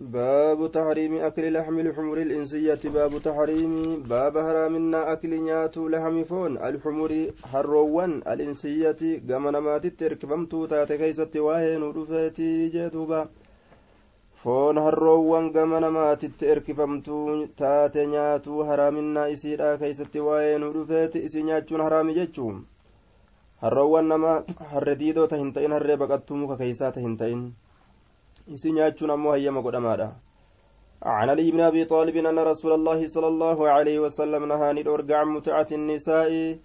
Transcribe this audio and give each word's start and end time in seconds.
باب 0.00 0.70
تحريم 0.72 1.14
أكل 1.28 1.52
لحم 1.52 1.78
الحمر 1.78 2.18
الإنسية 2.18 2.80
باب 2.84 3.18
تحريم 3.18 4.02
باب 4.02 4.36
هرامنا 4.36 5.12
أكل 5.12 5.42
نياتو 5.42 5.88
لحم 5.88 6.24
فون 6.24 6.56
الحمر 6.58 7.12
حروان 7.44 8.22
الإنسية 8.32 9.00
قمنا 9.28 9.60
ما 9.60 9.78
تتركبمتو 9.78 10.66
تاتي 10.66 10.96
كيست 10.98 11.36
واهن 11.36 11.82
ودفتي 11.82 12.68
جدوبا 12.68 13.28
foon 14.42 14.78
harroowwan 14.80 15.52
gama 15.52 15.80
namaatitti 15.84 16.46
erkifamtuu 16.52 17.46
taate 17.60 18.06
nyaatuu 18.12 18.64
haraaminaa 18.68 19.26
isiidha 19.34 19.78
keeysatti 19.80 20.20
waa'ee 20.26 20.58
nu 20.62 20.70
dhufeeti 20.76 21.22
isii 21.26 21.42
nyaachuun 21.48 21.82
haraami 21.86 22.14
jechuu 22.18 22.52
harroowwan 23.64 24.08
nama 24.12 24.30
harre 24.70 24.94
diidoo 25.02 25.26
ta 25.32 25.40
hin 25.42 25.52
ta'in 25.56 25.76
harree 25.76 25.96
baqattuu 26.02 26.38
muka 26.42 26.56
keeysaa 26.62 26.90
ta 26.94 27.04
hin 27.06 27.18
ta'in 27.22 27.42
isii 28.54 28.72
nyaachuun 28.78 29.10
ammoo 29.16 29.32
hayyama 29.36 29.62
godhamaadha 29.68 30.10
عن 31.02 31.28
علي 31.32 31.50
بن 31.50 31.60
ابي 31.60 31.84
طالب 31.84 32.16
ان 32.16 32.38
رسول 32.38 32.72
الله 32.72 33.06
صلى 33.06 33.28
الله 33.32 33.58
عليه 33.68 33.98
وسلم 34.04 34.42
نهى 34.52 34.68
عن 35.20 35.28
متعه 35.36 35.70
النساء 35.72 36.58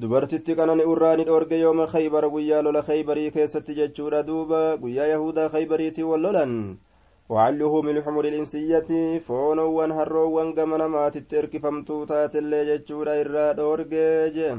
qanani 0.00 0.84
urraa 0.86 1.16
ni 1.16 1.24
dhoorge 1.24 1.56
yooma 1.60 1.86
khaybara 1.86 2.28
guyyaa 2.30 2.62
lola 2.62 2.82
khaybarii 2.82 3.30
keessatti 3.36 3.74
jechuudha 3.74 4.22
duuba 4.22 4.76
guyyaa 4.82 5.12
yahudaa 5.14 5.48
khaybariitii 5.54 6.06
wal 6.10 6.22
lolan 6.22 6.78
وعلهم 7.28 7.88
الحمر 7.88 8.24
الإنسية 8.24 9.18
فونوان 9.18 9.92
هروان 9.92 10.48
قمنا 10.56 10.86
ما 10.88 11.08
تترك 11.08 11.52
فمتو 11.60 12.04
تاتلي 12.04 12.60
جتشورا 12.68 13.20
إرا 13.20 13.52
دورجي 13.52 14.30
جيم 14.36 14.58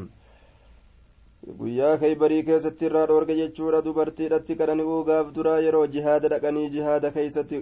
guyyaa 1.59 1.97
kaybarii 1.99 2.43
keessatti 2.47 2.85
irraa 2.87 3.05
dhoorge 3.09 3.35
jechuudha 3.39 3.79
dubartiidhatti 3.85 4.55
kadhani'uu 4.61 4.97
gaaf 5.09 5.27
duraa 5.37 5.59
yeroo 5.65 5.83
jihaada 5.93 6.31
dhaqanii 6.33 6.69
jihaada 6.73 7.11
keeysatti 7.17 7.59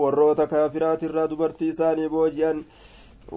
warroota 0.00 0.46
kaafiraatirraa 0.50 1.24
dubartii 1.32 1.68
isaanii 1.74 2.08
booji'an 2.14 2.60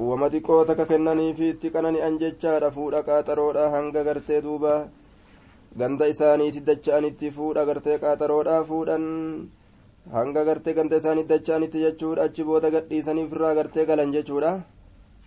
wama 0.10 0.30
xiqqoo 0.34 0.58
takka 0.72 0.86
kennaniifi 0.90 1.50
itti 1.54 1.72
qanani'an 1.76 2.18
jechaadha 2.24 2.72
fuudha 2.80 3.02
qaaxaroodha 3.12 3.70
hanga 3.76 4.04
gartee 4.10 4.42
duuba 4.48 4.74
ganda 5.84 6.10
isaaniiti 6.16 6.66
dacha'anitti 6.72 7.32
fuudha 7.38 7.66
gartee 7.72 7.98
qaaxaroodha 8.04 8.58
fuudhan 8.72 9.08
hanga 10.18 10.44
gartee 10.52 10.74
ganda 10.82 11.00
isaanii 11.04 11.26
dacha'anitti 11.32 11.86
jechuudha 11.86 12.28
achi 12.30 12.48
booda 12.52 12.74
gadhiisaniif 12.76 13.34
irraa 13.40 13.54
gartee 13.62 13.86
galan 13.94 14.14
jechuudha 14.18 14.54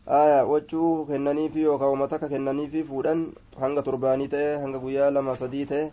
aya 0.07 0.45
waccuu 0.45 1.07
kennaniifi 1.07 1.63
yookaan 1.63 1.91
wama 1.91 2.09
takka 2.09 2.29
kennaniifi 2.29 2.85
fuudhan 2.85 3.21
hanga 3.61 3.83
torbaanii 3.83 4.29
ta'e 4.29 4.59
hanga 4.63 4.79
guyyaa 4.79 5.11
lama 5.11 5.37
sadii 5.37 5.67
ta'e 5.73 5.93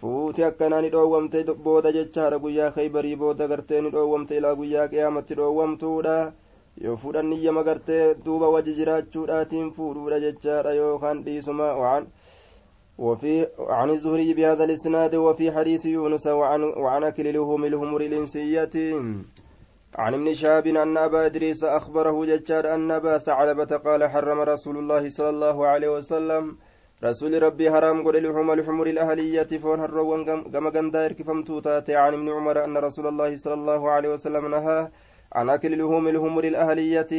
fuuti 0.00 0.44
akkanaa 0.44 0.80
ni 0.80 0.90
dhoowwamte 0.94 1.44
booda 1.64 1.92
jechaadha 1.92 2.38
guyyaa 2.38 2.70
kaybarii 2.70 3.16
booda 3.16 3.48
gartee 3.48 3.80
ni 3.80 3.90
dhoowwamte 3.90 4.36
ilaa 4.36 4.54
guyyaa 4.54 4.88
qiyaamatti 4.88 5.34
dhoowwamtuudha 5.40 6.32
yoo 6.84 6.96
fuudhan 6.96 7.28
niyyama 7.28 7.62
gartee 7.62 8.14
duuba 8.24 8.48
waji 8.48 8.74
jiraachuudhaatiin 8.80 9.72
fuudhuudha 9.72 10.20
jechaadha 10.20 10.74
yookaan 10.80 11.24
dhiisuma 11.24 11.74
waan 11.84 12.06
وفي 12.98 13.46
عن 13.58 13.90
الزهري 13.90 14.34
بهذا 14.34 14.64
الإسناد 14.64 15.14
وفي 15.14 15.52
حديث 15.52 15.86
يونس 15.86 16.26
وعن 16.26 16.62
وعن 16.62 17.04
أكل 17.04 17.34
لهم 17.34 17.64
الهمر 17.64 18.00
الإنسية 18.00 18.70
عن 19.98 20.14
ابن 20.14 20.32
شهاب 20.32 20.66
أن 20.66 20.96
أبا 20.96 21.26
إدريس 21.26 21.64
أخبره 21.64 22.24
ججار 22.24 22.74
أن 22.74 22.90
أبا 22.90 23.18
ثعلبة 23.18 23.76
قال 23.76 24.10
حرم 24.10 24.40
رسول 24.40 24.76
الله 24.78 25.08
صلى 25.08 25.28
الله 25.28 25.66
عليه 25.66 25.88
وسلم 25.88 26.56
رسول 27.04 27.42
ربي 27.42 27.70
حرام 27.70 28.04
قل 28.06 28.22
لحوم 28.22 28.50
الحمر 28.52 28.86
الأهلية 28.86 29.50
فون 29.62 29.80
هروان 29.80 30.24
كما 30.52 30.70
قندائر 30.70 31.12
كفم 31.12 31.42
توتاتي 31.42 31.96
عن 31.96 32.14
ابن 32.14 32.28
عمر 32.28 32.64
أن 32.64 32.76
رسول 32.76 33.06
الله 33.06 33.36
صلى 33.36 33.54
الله 33.54 33.90
عليه 33.90 34.08
وسلم 34.08 34.50
نهى 34.50 34.88
عن 35.32 35.50
أكل 35.50 35.78
لحوم 35.78 36.08
الحمر 36.08 36.44
الأهلية. 36.44 37.12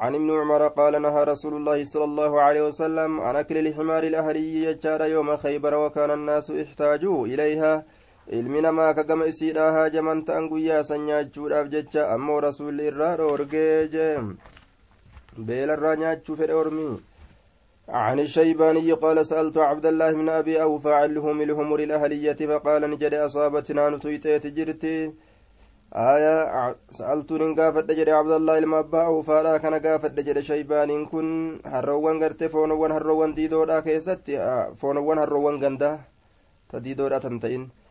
عن 0.00 0.14
ابن 0.14 0.30
عمر 0.40 0.68
قال 0.68 1.02
نهى 1.02 1.24
رسول 1.24 1.54
الله 1.54 1.84
صلى 1.84 2.04
الله 2.04 2.40
عليه 2.40 2.62
وسلم 2.66 3.20
عن 3.20 3.36
أكل 3.36 3.58
الحمار 3.58 4.02
الأهلي 4.02 4.72
ججار 4.72 5.00
يوم 5.02 5.36
خيبر 5.36 5.74
وكان 5.74 6.10
الناس 6.10 6.50
احتاجوا 6.50 7.26
إليها. 7.26 7.84
Ilmi 8.28 8.60
namaa 8.60 8.94
ka 8.94 9.04
gama 9.04 9.26
isiidha 9.26 9.72
haajaman 9.72 10.24
ta'an 10.24 10.48
guyyaa 10.48 10.82
san 10.82 11.06
nyaachuudhaaf 11.06 11.70
jecha 11.76 12.10
ammoo 12.14 12.40
rasuulli 12.40 12.86
irraa 12.90 13.16
dhoorgee 13.16 13.88
jee 13.94 14.12
beelarraa 15.46 15.96
nyaachuu 15.96 16.36
fedhe 16.36 16.54
ormi. 16.64 16.90
عن 17.88 18.18
الشيباني 18.20 18.92
قال 18.92 19.26
سألت 19.26 19.58
عبد 19.58 19.86
الله 19.86 20.12
بن 20.12 20.28
أبي 20.28 20.62
أوفى 20.62 20.92
عن 20.94 21.14
لهم 21.14 21.40
الهمر 21.42 21.80
الأهلية 21.80 22.40
فقال 22.50 22.90
نجد 22.90 23.14
أصابتنا 23.14 23.90
نتويتيت 23.90 24.46
جرتي 24.46 25.12
آية 25.92 26.36
سألت 26.90 27.32
نقافت 27.32 27.90
جد 27.90 28.08
عبد 28.08 28.30
الله 28.30 28.58
لما 28.58 28.78
أبا 28.78 29.02
أوفى 29.02 29.42
لا 29.44 29.58
كان 29.58 29.74
قافت 29.74 30.14
جد 30.20 30.40
شيبان 30.40 31.06
كن 31.06 31.58
هروان 31.66 32.22
قرتي 32.22 32.48
فونوان 32.48 32.92
هروان 32.92 33.34
ديدو 33.34 33.64
لا 33.64 33.80
كيستي 33.80 34.34
فونوان 34.80 35.18
هروان 35.18 35.64
قندا 35.64 36.00
تديدو 36.70 37.06
لا 37.08 37.18
تنتين 37.18 37.81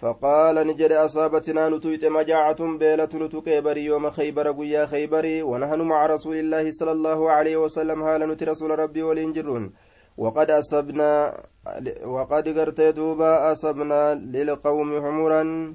فقال 0.00 0.56
نجد 0.66 0.92
أصابتنا 0.92 1.68
نتويت 1.68 2.04
مجاعة 2.04 2.60
بيلة 2.78 3.08
نتوك 3.14 3.48
بري 3.48 3.84
يوم 3.84 4.10
خيبر 4.10 4.52
قيا 4.52 4.86
خيبري 4.86 5.42
ونحن 5.42 5.80
مع 5.80 6.06
رسول 6.06 6.36
الله 6.36 6.70
صلى 6.70 6.92
الله 6.92 7.30
عليه 7.30 7.56
وسلم 7.56 8.02
هال 8.02 8.28
نتي 8.28 8.44
رسول 8.44 8.70
ربي 8.78 9.02
ولينجرون. 9.02 9.72
وقد 10.18 10.50
أصبنا 10.50 11.10
وقد 12.04 12.48
قرت 12.58 12.80
دوبا 12.80 13.52
أصبنا 13.52 14.14
للقوم 14.14 14.88
حمرا 15.04 15.74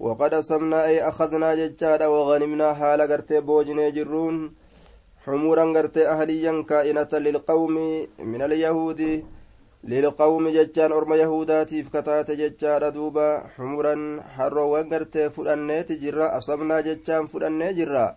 وقد 0.00 0.34
أصبنا 0.34 0.84
أي 0.84 1.08
أخذنا 1.08 1.54
ججادا 1.54 2.06
وغنمنا 2.06 2.74
حال 2.74 3.00
قرت 3.10 3.32
بوجن 3.32 3.92
جرون. 3.92 4.54
حمورا 5.24 5.64
قرت 5.76 5.98
أهليا 5.98 6.62
كائنة 6.68 7.12
للقوم 7.12 7.74
من 8.18 8.42
اليهود. 8.42 9.00
للقوم 9.84 10.48
ججان 10.48 10.92
أرم 10.92 11.12
يهوداتيف 11.14 11.88
كتات 11.88 12.30
ججان 12.30 12.92
دوبا 12.92 13.28
حمرا 13.56 14.20
حروان 14.36 14.88
قرتي 14.92 15.30
فلانيت 15.30 15.92
جرا 15.92 16.38
أصبنا 16.38 16.80
ججان 16.80 17.26
فلاني 17.26 17.72
جرا 17.72 18.16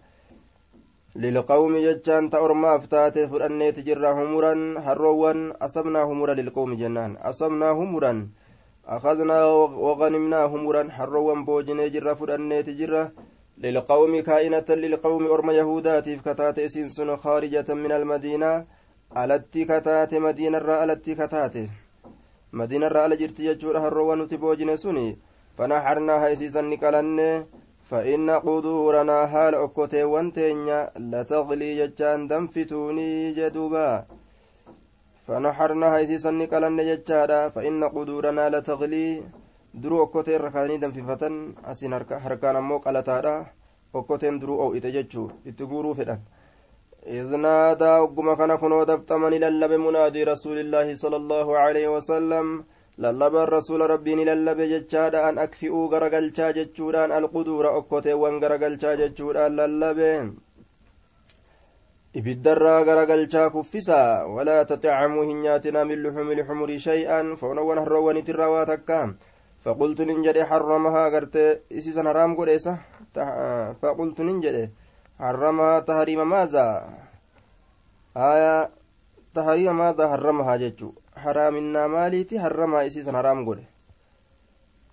للقوم 1.15 1.73
ججان 1.77 2.29
تأرما 2.29 2.77
فتات 2.77 3.19
فلانيت 3.19 3.79
جرا 3.79 4.09
حمرا 4.17 4.53
حروان 4.85 5.51
أصبنا 5.51 5.99
حمرا 6.07 6.33
للقوم 6.33 6.73
جنان 6.81 7.11
أصبنا 7.17 7.67
حمرا 7.77 8.13
أخذنا 8.87 9.45
وغنمنا 9.85 10.47
حمرا 10.51 10.83
حروان 10.89 11.45
بوجني 11.45 11.89
جرا 11.89 12.13
فلانيت 12.13 12.69
جرا 12.69 13.11
للقوم 13.57 14.21
كائنة 14.21 14.69
للقوم 14.69 15.23
أرم 15.27 15.49
يهوداتيف 15.51 16.19
كتات 16.27 16.59
إسنسن 16.59 17.15
خارجة 17.15 17.73
من 17.73 17.91
المدينة 17.91 18.65
alatti 19.15 19.65
kataate 19.65 20.19
madiinarraa 20.19 20.81
alatti 20.83 21.15
kataate. 21.15 21.69
Madiinarraa 22.51 23.05
ala 23.05 23.15
jirti 23.15 23.49
jechuudha 23.49 23.83
harroowwan 23.85 24.17
nuti 24.19 24.37
boojine 24.37 24.77
suni. 24.77 25.17
Fanaxarnaa 25.57 26.19
ha 26.19 26.31
isiisan 26.37 26.69
ni 26.69 26.77
qalanne. 26.77 27.29
فإن 27.93 28.29
قدورنا 28.47 29.17
حال 29.31 29.53
أكوتيوان 29.55 30.33
تينيا 30.33 30.79
لتغلي 31.11 31.69
جتان 31.79 32.27
دنفتوني 32.27 33.09
جدوبا 33.37 33.89
فنحرنا 35.27 35.87
هايسيسا 35.95 36.31
نقلن 36.39 36.79
جتادا 36.89 37.39
فإن 37.55 37.83
قدورنا 37.95 38.49
لتغلي 38.53 39.07
درو 39.81 40.03
أكوتين 40.03 40.39
ركاني 40.45 40.77
دنففة 40.83 41.23
أسين 41.71 41.93
هركان 42.25 42.55
أمو 42.55 42.77
قلتادا 42.85 43.35
أكوتين 43.95 44.39
درو 44.39 44.53
أو 44.63 44.69
إتججو 44.77 45.23
إتقورو 45.47 45.93
فدان 45.97 46.19
إذ 47.07 47.35
نادى 47.35 47.93
وقم 48.03 48.33
كان 48.39 48.55
كنو 48.55 48.83
دفتمني 48.83 49.37
للب 49.43 49.71
منادي 49.85 50.23
رسول 50.23 50.57
الله 50.63 50.95
صلى 50.95 51.15
الله 51.21 51.47
عليه 51.57 51.87
وسلم 51.95 52.45
للب 53.03 53.35
الرسول 53.35 53.81
ربي 53.93 54.13
للب 54.15 54.59
جتشاد 54.71 55.15
أن 55.15 55.37
أكفئوا 55.45 55.87
غرقلشا 55.91 56.51
جتشودان 56.57 57.09
القدور 57.19 57.65
أكوتي 57.77 58.13
وان 58.13 58.35
غرقلشا 58.43 58.95
جتشودان 58.99 59.51
للب 59.59 59.99
ibiddarraa 62.19 62.85
garagalchaa 62.87 63.49
kuffisaa 63.49 64.25
walaa 64.35 64.65
taxacamuu 64.71 65.23
hin 65.29 65.39
nyaatina 65.45 65.85
min 65.85 66.03
luxumi 66.03 66.35
lxumuri 66.39 66.75
shay'an 66.83 67.31
foonowwan 67.41 67.79
harroowwanitirraa 67.81 68.49
waa 68.53 68.65
takka 68.71 68.99
faqultu 69.65 70.05
nin 70.05 70.21
jedhe 70.27 70.45
harramahaa 70.51 71.09
gartee 71.15 71.47
isiisan 71.79 72.09
haraam 72.11 72.35
godheesa 72.39 72.73
faqultu 73.81 74.27
nin 74.27 74.43
jedhe 74.45 74.63
حرمها 75.19 75.79
تحريم 75.79 76.29
ماذا؟ 76.29 76.89
آية 78.17 78.69
تحريم 79.35 79.77
ماذا 79.77 80.05
حرمها 80.11 80.55
جتشو 80.55 80.89
حرام 81.23 81.55
الناماليتي 81.55 82.39
حرمها 82.39 82.87
إسيسا 82.87 83.11
حرام 83.17 83.45
قول 83.45 83.59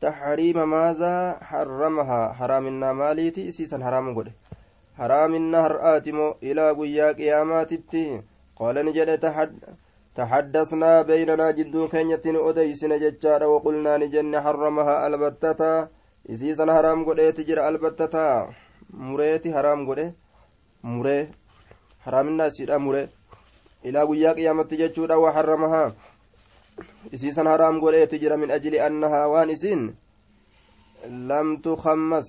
تحريم 0.01 0.59
ماذا 0.71 1.39
حرمها؟ 1.51 2.33
حرام 2.33 2.67
الناماليتي 2.67 3.49
إسيسا 3.49 3.85
حرام 3.85 4.15
قول 4.15 4.29
حرام 4.99 5.35
النهر 5.35 5.73
آتمو 5.97 6.35
إلى 6.43 6.65
قيا 6.79 7.13
قياماتي 7.13 8.23
قال 8.57 8.77
نجد 8.87 9.19
تحد 9.19 9.59
تحدثنا 10.15 11.03
بيننا 11.03 11.51
جدون 11.51 11.89
كينية 11.89 12.25
أديسن 12.27 12.93
ججارة 13.03 13.47
وقلنا 13.47 13.97
نجن 13.97 14.41
حرمها 14.41 15.89
isii 16.29 16.55
sana 16.55 16.73
haraam 16.77 17.05
godheeti 17.05 17.45
jira 17.49 17.67
albattataa 17.67 18.53
mureeti 18.93 19.51
haraam 19.53 19.85
godhe 19.87 20.15
muree 20.83 21.29
haraaminnaasiidha 22.05 22.79
muree 22.79 23.09
ilaa 23.85 24.07
guyyaa 24.07 24.35
qiyyaamatti 24.35 24.77
jechuudha 24.77 25.19
waa 25.19 25.33
harramahaa. 25.33 25.91
Isiisan 27.13 27.47
haraam 27.47 27.81
godheeti 27.81 28.19
jira 28.19 28.37
min 28.37 28.51
ajili 28.51 28.81
annahaa 28.81 29.29
waan 29.29 29.51
isiin 29.51 29.97
lamtu 31.29 31.77
tukammas 31.77 32.29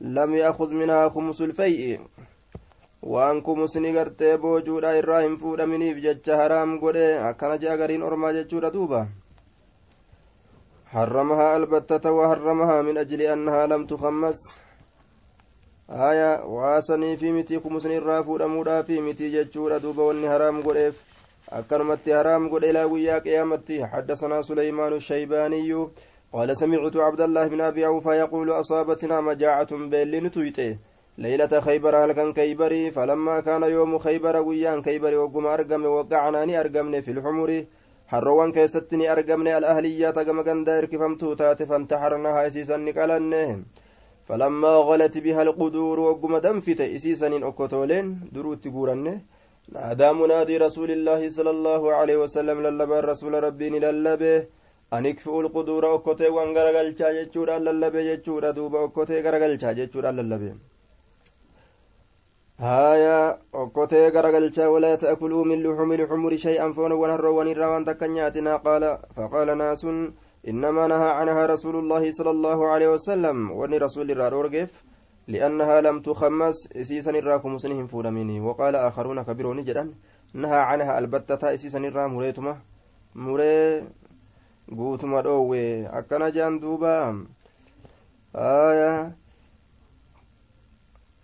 lam 0.00 0.34
yaakud 0.34 0.72
minhaa 0.72 1.10
kumsul 1.10 1.52
fay'i. 1.52 2.00
Waan 3.02 3.42
kumusni 3.42 3.92
gartee 3.92 4.38
boojuudha 4.38 4.94
irraa 4.98 5.20
hin 5.20 5.36
fuudhaminiif 5.38 6.02
jecha 6.02 6.36
haraam 6.36 6.78
godhe 6.78 7.18
akkana 7.30 7.58
jea 7.58 7.76
gariin 7.76 8.02
ormaa 8.02 8.32
jechuudha 8.32 8.72
duuba. 8.72 9.06
Harramahaa 10.94 11.54
albattata 11.54 12.12
waa 12.12 12.28
harramahaa 12.28 12.82
min 12.82 12.98
ajili 12.98 13.28
annahaa 13.28 13.66
lamtu 13.66 13.96
tukammas 13.96 14.38
آية 15.90 16.44
واسني 16.44 17.16
في 17.16 17.32
متي 17.32 17.58
كمسن 17.58 17.90
الرافود 17.90 18.42
أمودا 18.42 18.82
في 18.82 19.00
متي 19.00 19.30
جتشورا 19.30 19.78
دوبا 19.78 20.02
واني 20.02 20.28
حرام 20.28 20.62
قريف 20.62 21.04
أكرمت 21.48 22.10
حرام 22.10 22.48
قد 22.48 22.64
إلى 22.64 22.84
ويا 22.84 23.18
قيامتي 23.18 23.86
حدثنا 23.86 24.42
سليمان 24.42 24.92
الشيباني 24.92 25.88
قال 26.32 26.56
سمعت 26.56 26.96
عبد 26.96 27.20
الله 27.20 27.46
بن 27.46 27.60
أبي 27.60 27.86
أوفى 27.86 28.08
يقول 28.08 28.50
أصابتنا 28.50 29.20
مجاعة 29.20 29.76
بيل 29.92 30.30
تويته 30.30 30.78
ليلة 31.18 31.60
خيبر 31.60 32.04
هل 32.04 32.12
كان 32.12 32.32
كيبري 32.32 32.90
فلما 32.90 33.40
كان 33.40 33.62
يوم 33.62 33.98
خيبر 33.98 34.36
ويان 34.36 34.82
كيبري 34.82 35.16
وقم 35.16 35.46
أرقم 35.46 35.84
وقعناني 35.84 36.60
أرقمني 36.60 37.02
في 37.02 37.10
الحمر 37.10 37.64
harroowwan 38.08 38.52
keessatti 38.52 38.96
ni 38.96 39.08
argamne 39.08 39.52
alahliyyata 39.54 40.24
gama 40.24 40.42
gandaa 40.42 40.76
hirkifamtuu 40.76 41.36
taate 41.36 41.66
fantaharnahaa 41.66 42.44
isiisan 42.50 42.86
qalanne 44.28 44.60
falammaa 44.60 44.86
galati 44.88 45.20
biha 45.20 45.40
alquduuru 45.40 46.06
wagguma 46.08 46.40
danfite 46.40 46.84
isiisaniin 46.96 47.44
okkotooleen 47.50 48.06
duruu 48.34 48.52
itti 48.56 48.70
guuranne 48.70 49.12
naadaa 49.72 50.12
munaadii 50.20 50.58
rasuulillaahi 50.66 51.30
sala 51.30 51.50
allaahu 51.56 51.92
aleyhi 52.00 52.20
wasalam 52.20 52.62
lallabaan 52.66 53.04
rasuula 53.04 53.40
rabbiin 53.40 53.80
lallabe 53.80 54.48
an 54.90 55.04
ikfi'u 55.12 55.42
lquduura 55.46 55.88
okkoteewwan 55.96 56.54
garagalchaa 56.56 57.12
jechuudhaan 57.18 57.64
lallabe 57.68 58.00
jechuudha 58.10 58.52
duuba 58.56 58.78
okkotee 58.86 59.22
garagalchaa 59.22 59.74
jechuudhaan 59.80 60.16
lallabe 60.20 60.52
هايا 62.60 63.38
garagalchaa 64.16 64.68
walaa 64.74 64.96
ta'kuluu 64.96 65.44
min 65.44 65.62
luxumi 65.62 65.96
lxumuri 65.96 66.38
shay'an 66.38 66.74
foonowwan 66.74 67.10
harroowwan 67.14 67.48
irraa 67.48 67.70
waan 67.70 67.84
takka 67.84 68.08
nyaatinaa 68.08 68.58
qaala 68.66 68.98
faqaala 69.16 69.54
naasun 69.54 70.12
إنما 70.48 70.86
نهى 70.86 71.10
عنها 71.10 71.46
رسول 71.46 71.76
الله 71.76 72.10
صلى 72.10 72.30
الله 72.30 72.68
عليه 72.68 72.88
وسلم 72.88 73.50
وني 73.50 73.78
رسول 73.78 74.10
الله 74.10 74.28
أورجف 74.28 74.84
لأنها 75.28 75.80
لم 75.80 76.00
تخمس 76.00 76.72
إسيسا 76.76 77.10
الراكم 77.10 77.54
مسنهم 77.54 77.86
فولميني 77.86 78.40
وقال 78.40 78.76
آخرون 78.76 79.22
كبيرون 79.22 79.64
جدا 79.64 79.94
نهى 80.34 80.60
عنها 80.70 80.98
البتة 80.98 81.54
إسيسا 81.54 81.78
الرا 81.78 82.06
مريتما 82.06 82.56
مري 83.14 83.84
قوتما 84.78 85.20
دوي 85.20 85.86
أكنا 85.86 86.28
جان 86.28 86.58
دوبا. 86.58 87.26
آية. 88.36 89.16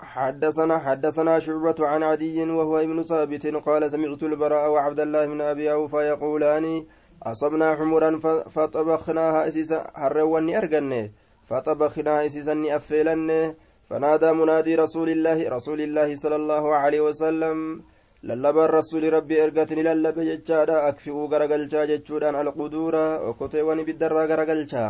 حدثنا 0.00 0.78
حدثنا 0.78 1.38
شعبة 1.38 1.74
عن 1.80 2.02
عدي 2.02 2.42
وهو 2.50 2.78
ابن 2.78 3.02
ثابت 3.02 3.46
قال 3.46 3.90
سمعت 3.90 4.22
البراء 4.22 4.70
وعبد 4.70 5.00
الله 5.00 5.26
من 5.26 5.40
أبي 5.40 5.72
أوفى 5.72 5.96
يقولان 5.96 6.86
أصبنا 7.24 7.76
حمرا 7.76 8.10
فطبخناها 8.54 9.48
إسيسا 9.48 9.78
هروني 9.94 10.58
أرجن 10.58 11.10
فطبخناها 11.48 12.26
إسيسا 12.26 12.54
أفلن 12.76 13.54
فنادى 13.88 14.32
منادي 14.32 14.74
رسول 14.74 15.08
الله 15.08 15.48
رسول 15.48 15.80
الله 15.80 16.14
صلى 16.14 16.36
الله 16.36 16.64
عليه 16.74 17.00
وسلم. 17.00 17.82
للبا 18.22 18.64
الرسول 18.64 19.12
ربي 19.12 19.44
أرقتني 19.44 19.82
للبا 19.82 20.24
ججادا 20.24 20.88
أكفئوا 20.88 21.28
غرقلجا 21.32 21.84
ججودان 21.84 22.34
القدورا. 22.34 23.06
وكتيواني 23.28 23.84
بالدرا 23.84 24.24
غرقلجا 24.24 24.86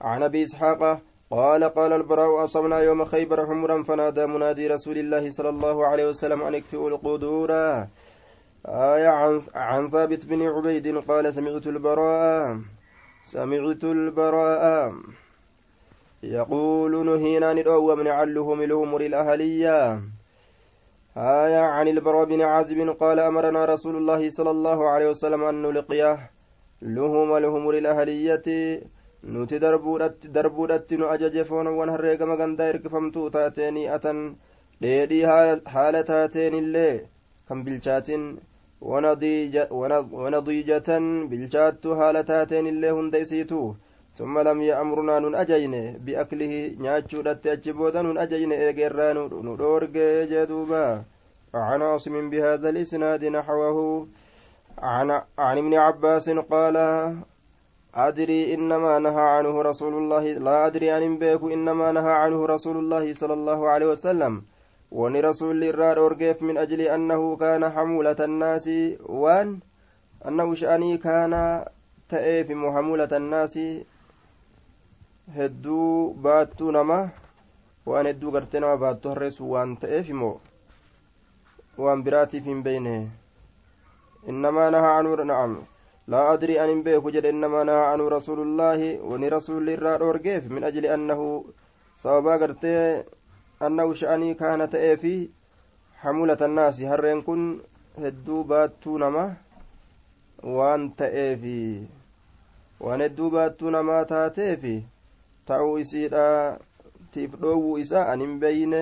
عن 0.00 0.22
أبي 0.22 0.42
إسحاق 0.42 1.00
قال 1.30 1.64
قال 1.64 1.92
البراء 1.92 2.44
أصبنا 2.44 2.78
يوم 2.78 3.04
خيبر 3.04 3.46
حمرا 3.46 3.82
فنادى 3.82 4.26
منادي 4.26 4.66
رسول 4.68 4.98
الله 4.98 5.30
صلى 5.30 5.48
الله 5.48 5.86
عليه 5.86 6.06
وسلم 6.08 6.42
أن 6.42 6.54
اكفئوا 6.54 6.88
القدور 6.90 7.50
آية 8.66 9.08
عن, 9.08 9.42
عن 9.54 9.88
ثابت 9.88 10.26
بن 10.26 10.42
عبيد 10.42 10.98
قال 10.98 11.34
سمعت 11.34 11.66
البراء 11.66 12.60
سمعت 13.22 13.84
البراء 13.84 14.94
يقول 16.22 17.06
نهينا 17.06 17.52
ندعو 17.52 17.96
من 17.96 18.08
علهم 18.08 18.62
الأمور 18.62 19.00
الأهلية. 19.00 20.02
آية 21.16 21.62
عن 21.76 21.88
البراء 21.88 22.24
بن 22.24 22.42
عازب 22.42 22.88
قال 23.00 23.18
أمرنا 23.20 23.64
رسول 23.64 23.96
الله 23.96 24.30
صلى 24.30 24.50
الله 24.50 24.88
عليه 24.88 25.08
وسلم 25.08 25.44
أن 25.44 25.62
نلقيه. 25.62 26.30
لهم 26.82 27.36
الأمور 27.36 27.74
الأهلية. 27.78 28.46
nuti 29.22 29.58
darbuudhatti 29.58 30.96
nu 30.98 31.06
ajaje 31.06 31.44
foonawwan 31.44 31.90
herreegama 31.94 32.36
gandaa 32.36 32.66
hirkifamtuu 32.66 33.30
taateeni 33.30 33.86
atan 33.96 34.34
dheedhii 34.82 35.22
haala 35.74 36.00
taateenillee 36.08 37.06
kan 37.48 37.62
bilchaatin 37.64 38.24
bilchaattu 41.30 41.94
haala 41.94 42.24
taateenillee 42.24 42.90
hunda 42.90 43.18
isiitu 43.18 43.76
ثم 44.18 44.38
لم 44.38 44.62
يأمرنا 44.62 45.18
نون 45.18 45.34
أجين 45.34 45.74
بأكله 46.04 46.52
نياتشو 46.80 47.20
دتي 47.22 47.52
أجبودا 47.52 48.02
نون 48.02 48.18
أجين 48.18 48.52
إيجيرا 48.52 49.12
ندورج 49.46 49.96
جدوبا. 50.32 51.04
عن 51.54 51.82
عاصم 51.82 52.30
بهذا 52.30 52.68
الإسناد 52.68 53.24
نحوه. 53.24 54.06
عن, 54.78 55.10
عن 55.38 55.58
ابن 55.58 55.74
عباس 55.74 56.30
قال 56.30 56.76
أدري 57.94 58.54
إنما 58.54 58.98
نهى 58.98 59.26
عنه 59.36 59.62
رسول 59.62 59.94
الله 59.94 60.24
لا 60.32 60.66
أدري 60.66 60.96
أن 60.96 61.18
بيك 61.18 61.42
إنما 61.42 61.92
نهى 61.92 62.12
عنه 62.12 62.46
رسول 62.46 62.76
الله 62.76 63.12
صلى 63.12 63.32
الله 63.32 63.68
عليه 63.68 63.86
وسلم. 63.86 64.42
وني 64.92 65.20
رسول 65.20 65.64
الراد 65.64 65.98
أرقف 65.98 66.42
من 66.42 66.56
أجل 66.64 66.80
أنه 66.80 67.36
كان 67.36 67.62
حمولة 67.74 68.20
الناس 68.20 68.66
وان 69.22 69.48
أنه 70.28 70.54
شأني 70.54 70.98
كان 70.98 71.64
تأيف 72.08 72.50
محمولة 72.50 73.12
الناس 73.12 73.58
baattuu 76.22 76.72
nama 76.74 77.08
waan 77.86 78.06
hedduu 78.06 78.32
gartee 78.34 78.60
nama 78.60 78.76
baattuu 78.76 79.10
harreessu 79.12 79.50
waan 79.52 79.76
ta'eef 79.82 80.08
immoo 80.14 80.40
waan 81.78 82.02
biraatiif 82.04 82.44
hin 82.50 82.62
beeyne 82.66 82.94
innamaa 84.32 84.70
nahaa 84.74 84.98
anuu 84.98 85.16
na'am 85.24 85.54
لا 86.08 86.32
أدري 86.34 86.64
أن 86.64 86.82
بيك 86.82 87.04
جد 87.14 87.26
إنما 87.26 87.64
نهى 87.64 87.84
عنه 87.94 88.08
رسول 88.08 88.40
الله 88.40 89.00
وني 89.00 89.28
رسول 89.28 89.70
الله 89.70 89.96
أورجيف 89.96 90.50
من 90.50 90.64
أجل 90.64 90.86
أنه 90.86 91.44
سببا 91.96 92.36
قرتي 93.62 93.66
أنه 93.66 93.92
شأني 93.94 94.34
كانت 94.34 94.74
إيفي 94.74 95.28
حمولة 95.94 96.38
الناس 96.40 96.80
هرين 96.80 97.22
كن 97.22 97.60
هدو 97.98 98.42
باتو 98.42 98.98
نما 98.98 99.34
وان 100.42 100.96
تأيفي 100.96 101.86
waan 102.82 103.00
hedduu 103.00 103.30
baattuu 103.30 103.70
namaa 103.70 104.04
taateefi 104.04 104.82
ta'uu 105.46 105.78
isiidha 105.78 106.58
tiif 107.14 107.36
dhoowwuu 107.42 107.78
isaa 107.78 108.10
an 108.12 108.20
hin 108.20 108.40
beeyne 108.42 108.80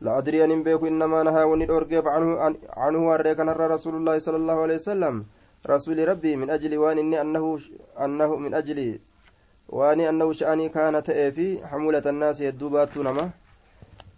la 0.00 0.16
adrii 0.18 0.42
an 0.42 0.50
hin 0.50 0.64
beeku 0.66 0.86
innamaa 0.90 1.22
nahaa 1.28 1.46
wani 1.46 1.68
dhoorgeef 1.70 2.04
canhu 2.74 3.04
harree 3.10 3.34
kanarra 3.34 3.68
rasuulullaahi 3.74 4.20
sala 4.20 4.40
allahu 4.42 4.64
alehi 4.66 4.80
wasalam 4.82 5.24
رسول 5.66 6.08
ربي 6.08 6.36
من 6.36 6.50
أجل 6.50 6.78
وان 6.78 6.98
إني 6.98 7.20
أنه 7.20 7.58
أنه 8.04 8.36
من 8.36 8.54
أجل 8.54 8.98
واني 9.68 10.08
أنه 10.08 10.32
شأني 10.32 10.68
كان 10.68 11.02
تأفي 11.02 11.66
حمولة 11.66 12.02
الناس 12.06 12.40
يدوبات 12.40 12.98
نما 12.98 13.30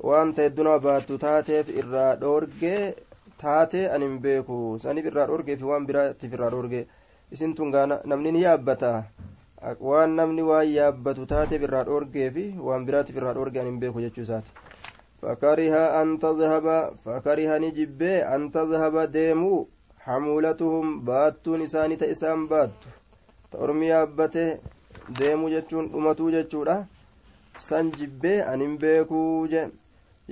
waan 0.09 0.35
ta'e 0.35 0.51
duna 0.57 0.79
baattu 0.87 1.19
taateef 1.25 1.69
irraa 1.81 2.13
dhoorgee 2.21 2.95
taate 3.43 3.81
ani 3.95 4.05
hin 4.09 4.19
beeku. 4.25 4.79
Saniif 4.83 5.07
irraa 5.11 5.27
dhoorgee 5.31 5.57
fi 5.61 5.65
waan 5.71 5.87
biraatiif 5.89 6.33
irraa 6.37 6.51
dhoorgee. 6.55 6.87
Isin 7.33 7.55
namni 8.11 8.33
ni 8.33 8.43
yaabbata. 8.43 8.93
Waan 9.81 10.17
namni 10.17 10.43
waan 10.43 10.69
yaabbatu 10.79 11.27
taateef 11.33 11.63
irraa 11.69 11.85
dhoorgee 11.85 12.31
fi 12.37 12.45
waan 12.69 12.87
biraatiif 12.87 13.17
irraa 13.17 13.35
dhoorgee 13.35 13.61
ani 13.61 13.71
hin 13.71 13.81
beeku 13.81 14.01
jechuu 14.01 14.23
isaati. 14.23 14.51
Fakariha 15.21 15.83
an 16.01 16.19
tazhaba 16.19 16.77
fakariha 17.05 17.59
ni 17.61 17.71
jibbee 17.79 18.23
an 18.35 18.51
tazhaba 18.51 19.07
deemuu 19.17 19.59
xamuulatuhum 20.05 21.05
baattuun 21.05 21.61
isaanii 21.67 21.97
ta 22.03 22.07
isaan 22.15 22.49
baattu. 22.49 22.89
Ta 23.51 23.59
ormi 23.59 23.89
yaabbate 23.93 24.45
deemuu 25.19 25.51
jechuun 25.57 25.93
dhumatuu 25.93 26.31
jechuudha. 26.37 26.87
San 27.69 27.93
jibbee 27.99 28.41
anin 28.53 28.79
beekuu 28.79 29.47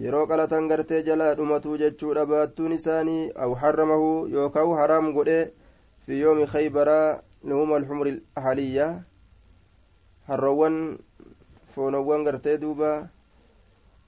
yeroo 0.04 0.26
qalatan 0.32 0.68
gartee 0.72 1.02
jalaa 1.08 1.34
dhumatuu 1.38 1.76
jechuudha 1.84 2.26
baattuun 2.32 2.72
isaanii 2.80 3.22
aw 3.46 3.50
harramahu 3.62 4.10
yookaan 4.36 4.76
haraam 4.82 5.12
godhee 5.20 5.44
في 6.08 6.20
يوم 6.24 6.46
خيبر 6.46 6.88
لهم 7.44 7.70
الحمر 7.76 8.06
الأهلية 8.06 8.86
harroowwan 10.28 10.96
foonowwan 11.74 12.24
gartee 12.24 12.56
duuba 12.62 13.08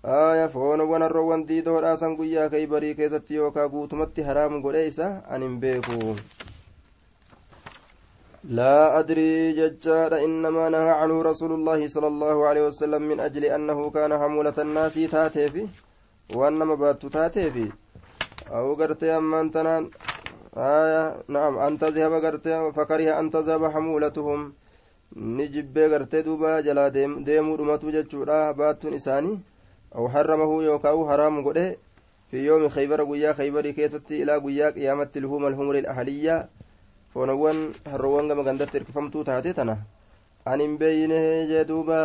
aya 0.03 0.49
foonowwan 0.49 1.03
harroowwan 1.05 1.45
diidoodhaa 1.49 1.97
san 2.01 2.17
guyyaa 2.17 2.49
kaybarii 2.49 2.95
keessatti 2.95 3.35
yookaa 3.41 3.69
guutumatti 3.69 4.23
haraamu 4.29 4.63
godhe 4.65 4.87
isa 4.93 5.09
an 5.29 5.43
hin 5.43 5.61
beeku 5.61 6.17
لا 8.45 8.99
أدري 8.99 9.53
ججاد 9.53 10.13
إنما 10.13 10.69
نهى 10.69 10.91
عنه 10.91 11.23
رسول 11.23 11.53
الله 11.53 11.89
صلى 11.89 12.07
الله 12.07 12.47
عليه 12.49 12.67
وسلم 12.67 13.03
من 13.03 13.21
أجل 13.21 13.45
أنه 13.45 13.91
كان 13.91 14.19
حمولة 14.19 14.55
الناس 14.59 14.95
تاتيفي 14.95 15.69
وأنما 16.35 16.75
بات 16.75 17.07
تاتيفي 17.07 17.73
أو 18.49 18.75
قرت 18.75 19.05
أمان 19.05 19.51
تنان 19.51 19.91
آية 20.57 21.23
نعم 21.29 21.59
أن 21.59 21.79
تذهب 21.79 22.13
قرت 22.25 22.49
فكره 22.77 23.21
أن 23.21 23.31
تذهب 23.31 23.65
حمولتهم. 23.65 24.53
نجب 25.17 25.79
قرت 25.79 26.17
دوبا 26.17 26.61
جلا 26.61 26.89
ديم 26.89 27.25
ديمو 27.25 27.57
دمتو 27.57 27.91
ججورا 27.91 28.53
باتون 28.53 28.95
إساني. 28.95 29.41
أو 29.97 30.09
حرمه 30.09 30.63
يوكاو 30.63 31.09
حرام 31.09 31.45
قده. 31.45 31.77
في 32.31 32.47
يوم 32.47 32.69
خيبر 32.69 33.05
قيا 33.05 33.33
خيبر 33.33 33.71
كيستي 33.71 34.23
إلى 34.23 34.37
قيا 34.39 34.71
قيامة 34.71 35.11
الهوم 35.17 35.47
الهمر 35.47 35.75
الأهلية 35.79 36.49
foonawwan 37.15 37.75
harroowwan 37.91 38.29
gama 38.29 38.43
gandatti 38.47 38.79
hirkifamtuu 38.79 39.25
taate 39.25 39.53
tana 39.59 39.77
an 40.45 40.61
hin 40.63 40.79
beeyne 40.79 41.47
jee 41.51 41.65
duuba 41.71 42.01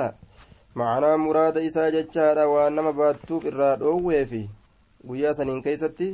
macanaa 0.82 1.18
muraada 1.18 1.62
isaa 1.62 1.92
jechaadha 1.96 2.48
waan 2.50 2.74
nama 2.76 2.94
baattuuf 3.00 3.46
irraa 3.52 3.76
dhoowweefi 3.82 4.42
guyyaa 5.08 5.34
saniin 5.40 5.62
keeysatti 5.68 6.08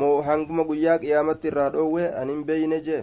moo 0.00 0.16
hanguma 0.28 0.64
guyyaa 0.70 0.98
qiyaamatti 1.04 1.48
irraa 1.52 1.68
dhoowwe 1.76 2.08
an 2.22 2.32
hin 2.34 2.42
beeyne 2.48 2.80
jee 2.88 3.02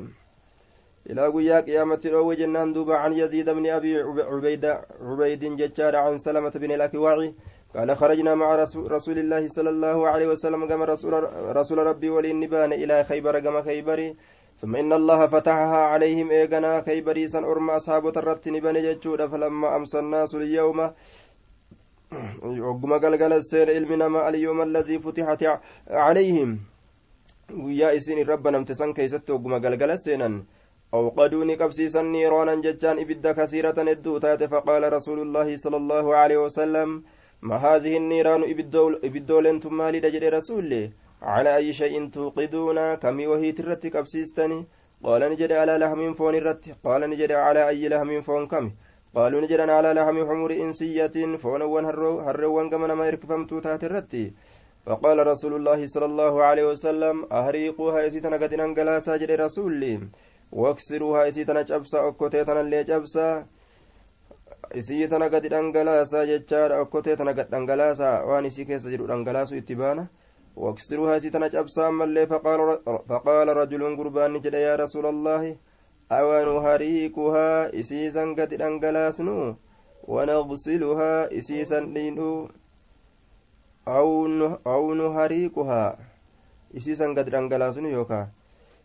ilaa 1.13 1.29
guyyaa 1.37 1.61
qiyaamatti 1.69 2.11
dhoowwe 2.15 2.35
jennaan 2.41 2.73
duuba 2.73 2.99
can 3.03 3.15
yaziida 3.21 3.55
bni 3.55 3.71
abi 3.77 3.95
cubaydin 4.03 5.57
jechaadha 5.63 6.03
can 6.09 6.19
salamata 6.27 6.59
bin 6.59 6.71
ilakiwaaci 6.77 7.33
قال 7.69 7.97
خرجنا 7.97 8.35
مع 8.35 8.55
رسول 8.65 9.17
الله 9.19 9.47
صلى 9.47 9.69
الله 9.69 10.07
عليه 10.07 10.27
وسلم 10.27 10.65
كما 10.67 10.85
رسول, 10.85 11.13
رسول 11.53 11.77
ربي 11.77 12.09
ولي 12.09 12.33
نبان 12.33 12.73
إلى 12.73 13.03
خيبر 13.03 13.39
كما 13.39 13.61
خيبري 13.61 14.15
ثم 14.59 14.75
إن 14.75 14.91
الله 14.93 15.19
فتحها 15.33 15.81
عليهم 15.93 16.27
إيغنا 16.31 16.79
كي 16.87 17.01
بريسا 17.01 17.39
أرم 17.39 17.69
أصحاب 17.79 18.11
ترتن 18.11 18.55
بني 18.59 18.81
جتشودا 18.85 19.27
فلما 19.31 19.75
أمسى 19.75 19.99
الناس 19.99 20.35
اليوم 20.35 20.79
وقم 22.67 22.91
قلقل 23.03 23.33
السير 23.33 23.67
علم 23.75 23.91
نما 24.01 24.29
اليوم 24.29 24.59
الذي 24.61 24.99
فتحت 24.99 25.41
عليهم. 25.87 26.59
guyyaa 27.49 27.97
isin 27.97 28.19
rabba 28.27 28.51
namtisan 28.51 28.93
keeysatti 28.93 29.31
ogguma 29.33 29.59
galgala 29.59 29.97
seenan 29.97 30.45
أوقدوا 30.93 31.45
نقبسيسا 31.45 32.01
نيرانا 32.01 32.55
ججان 32.65 32.97
إبدا 32.99 33.31
كثيرة 33.31 33.77
ندو 33.77 34.17
تات 34.17 34.43
فقال 34.43 34.93
رسول 34.93 35.19
الله 35.21 35.55
صلى 35.55 35.77
الله 35.77 36.05
عليه 36.15 36.37
وسلم 36.45 37.03
ما 37.41 37.55
هذه 37.55 37.97
النيران 37.97 38.41
إبدول 39.05 39.47
أنتم 39.47 39.73
مالي 39.77 39.99
دجل 39.99 40.33
رسول 40.33 40.89
على 41.21 41.55
أي 41.55 41.73
شيء 41.73 42.09
توقدون 42.09 42.95
كمي 42.95 43.27
وهي 43.27 43.51
ترتك 43.51 43.95
أبسيستني 43.95 44.67
قال 45.03 45.21
نجد 45.31 45.51
على 45.51 45.77
لحم 45.77 46.13
فون 46.13 46.35
الرت. 46.35 46.75
قال 46.83 47.09
نجد 47.09 47.31
على 47.31 47.67
أي 47.67 47.89
لحم 47.89 48.21
فون 48.21 48.47
كمي 48.47 48.71
قالوا 49.15 49.41
نجد 49.41 49.59
على 49.59 49.93
لحم 49.93 50.17
حمر 50.27 50.51
إنسية. 50.51 51.35
فون 51.37 51.61
ون 51.61 51.85
هرون 51.85 52.69
كما 52.69 52.95
ما 52.95 53.05
يركفمتو 53.07 53.59
تحت 53.59 53.83
الرتي 53.83 54.33
فقال 54.85 55.27
رسول 55.27 55.53
الله 55.55 55.85
صلى 55.85 56.05
الله 56.05 56.43
عليه 56.43 56.65
وسلم 56.71 57.15
أهريقوها 57.31 58.07
إسيتنا 58.07 58.37
قد 58.37 58.53
انقلاسا 58.53 59.17
جد 59.17 59.31
رسولي 59.31 59.99
واكسروها 60.51 61.27
إسيتنا 61.27 61.61
جبسا 61.61 62.07
أكوتيتنا 62.07 62.61
اللي 62.61 62.83
جبسا. 62.83 63.45
إسيتنا 64.79 65.25
قد 65.25 65.53
انقلاسا 65.53 66.25
ججار 66.25 66.81
أكوتيتنا 66.81 67.31
قد 67.31 67.53
انقلاسا 67.53 68.21
وان 68.23 68.45
إسي 68.45 68.63
كيس 68.65 68.87
جدو 68.87 69.05
انقلاسو 69.05 69.57
إتبانا. 69.57 70.07
واكسروها 70.59 71.19
ستنا 71.23 71.47
جبسا 71.47 71.89
ملي 71.89 72.27
فقال, 72.27 72.59
فقال 73.09 73.47
رجل 73.61 73.81
قربان 73.97 74.33
جد 74.43 74.53
يا 74.53 74.75
رسول 74.75 75.05
الله 75.05 75.43
أو 76.11 76.27
نهريكها 76.49 77.49
إسيسا 77.79 78.23
قد 78.37 78.51
أنقلاسنو؟ 78.67 79.55
ونغسلها 80.13 81.13
إسيسا 81.37 81.79
لينو؟ 81.95 82.31
أو 84.73 84.83
نهريكها 85.01 85.83
إسيسا 86.77 87.07
قد 87.17 87.27
أنقلاسنو 87.39 87.87
يوكا؟ 87.97 88.21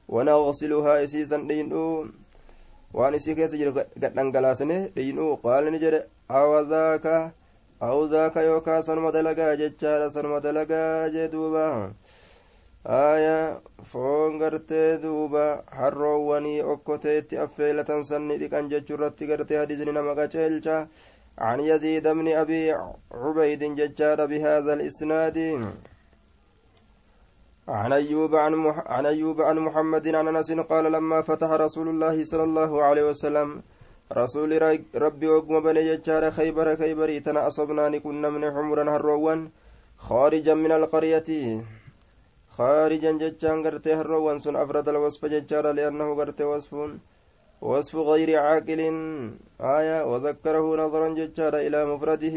ونغسلها 0.09 0.95
إسيسا 1.04 1.37
لينو؟ 1.50 2.07
keessa 2.95 3.59
jiru 3.59 3.73
gad 3.75 4.14
dhangalaasne 4.14 4.76
dhiinuu 4.97 5.37
qaala 5.43 5.71
ni 5.71 5.78
jedhe 5.85 6.00
awazaaka 6.28 7.33
أو 7.83 8.04
ذاك 8.04 8.37
يوكا 8.37 8.81
سنما 8.81 9.11
دلقا 9.11 9.54
جتشارا 9.54 10.09
سنما 10.09 10.38
دلقا 10.38 11.09
جدوبا 11.09 11.93
آية 12.87 13.61
foon 13.85 14.38
gartee 14.38 14.99
duuba 15.02 15.64
harroowwanii 15.78 16.62
okkoteetti 16.62 17.38
affeelatan 17.45 18.04
sanni 18.04 18.38
dhiqan 18.38 18.69
jechuurratti 18.73 19.26
gartee 19.26 19.59
hadisni 19.59 19.93
nama 19.93 20.14
qaceelcha 20.14 20.88
عن 21.38 21.61
يزيد 21.61 22.09
بن 22.09 22.28
أبي 22.28 22.73
عبيد 23.12 23.62
ججار 23.75 24.26
بهذا 24.26 24.73
الإسناد. 24.75 25.38
عن 27.69 27.93
أيوب 27.93 28.35
عن, 28.35 28.54
مح... 28.54 28.78
عن 28.87 29.07
أيوب 29.07 29.40
عن 29.40 29.59
محمد 29.59 30.14
عن 30.14 30.28
أنس 30.28 30.52
قال 30.52 30.93
لما 30.93 31.21
فتح 31.21 31.50
رسول 31.50 31.88
الله 31.88 32.25
صلى 32.25 32.43
الله 32.43 32.83
عليه 32.83 33.02
وسلم 33.02 33.62
rasuuli 34.11 34.58
rabbi 34.92 35.26
oguma 35.26 35.61
bane 35.61 35.84
jechaadha 35.84 36.30
kaybara 36.30 36.76
kaybarii 36.76 37.23
tana 37.23 37.46
asabnaani 37.49 38.00
kun 38.00 38.20
namni 38.20 38.50
xumuran 38.50 38.88
harroowwan 38.88 39.50
خارجا 39.94 40.54
من 40.54 40.73
القرية. 40.73 41.62
خارجا 42.56 43.12
جتشان 43.12 43.62
قرتي 43.64 43.94
هروان. 43.94 44.38
سن 44.38 44.56
أفرد 44.56 44.88
الوصف 44.88 45.25
جتشارا 45.25 45.73
لأنه 45.73 46.14
قرتي 46.18 46.44
وصف 46.44 46.73
وصف 47.62 47.94
غير 47.96 48.38
عاقل. 48.38 48.80
آية 49.61 49.99
وذكره 50.11 50.66
نظرا 50.76 51.08
جتشارا 51.14 51.58
إلى 51.66 51.78
مفرده. 51.87 52.37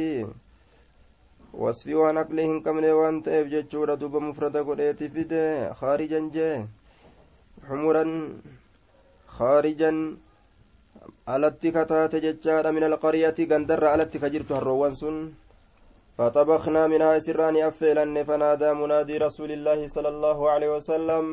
وصف 1.54 1.88
ونقلهم 1.88 2.58
كم 2.64 2.78
وان 2.84 3.24
تأف 3.24 3.46
جتشورا 3.48 3.96
دوب 3.96 4.16
مفرد 4.16 4.58
قريتي 4.58 5.10
فده 5.10 5.74
خارجا 5.74 6.20
جي 6.36 6.66
حمرا 7.68 8.06
خارجا 9.28 9.92
alatti 11.28 11.72
kataate 11.76 12.24
jechaadha 12.26 12.72
min 12.72 12.84
alqaryati 12.90 13.48
gandarra 13.52 13.94
alatti 13.94 14.20
ka 14.20 14.30
jirtu 14.30 14.54
harroowwan 14.58 14.96
sun. 14.96 15.18
فطبخنا 16.18 16.88
منها 16.88 17.20
سران 17.20 17.56
أفيلن 17.70 18.24
فنادى 18.24 18.70
منادي 18.74 19.16
رسول 19.18 19.52
الله 19.52 19.80
صلى 19.88 20.10
الله 20.14 20.38
عليه 20.50 20.70
وسلم 20.76 21.24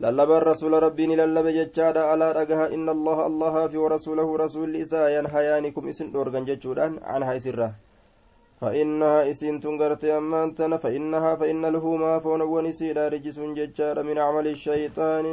للب 0.00 0.30
الرسول 0.40 0.72
ربي 0.86 1.06
للب 1.06 1.46
ججاد 1.58 1.96
على 2.10 2.26
رقها 2.32 2.66
إن 2.74 2.88
الله 2.96 3.18
الله 3.26 3.54
في 3.70 3.78
ورسوله 3.78 4.28
رسول 4.44 4.76
إساء 4.76 5.06
ينحيانكم 5.18 5.82
إسن 5.88 6.06
أورغن 6.16 6.44
ججودان 6.50 6.92
عنها 7.12 7.38
سرة 7.38 7.70
فإنها 8.60 9.30
إسن 9.30 9.60
تنقرت 9.64 10.04
أمانتنا 10.04 10.76
فإنها 10.84 11.32
فإن 11.40 11.62
له 11.74 11.84
ما 12.04 12.18
فون 12.18 12.42
ونسيلا 12.42 13.08
رجس 13.14 13.38
ججاد 13.58 13.98
من 14.08 14.16
عمل 14.18 14.46
الشيطان 14.56 15.26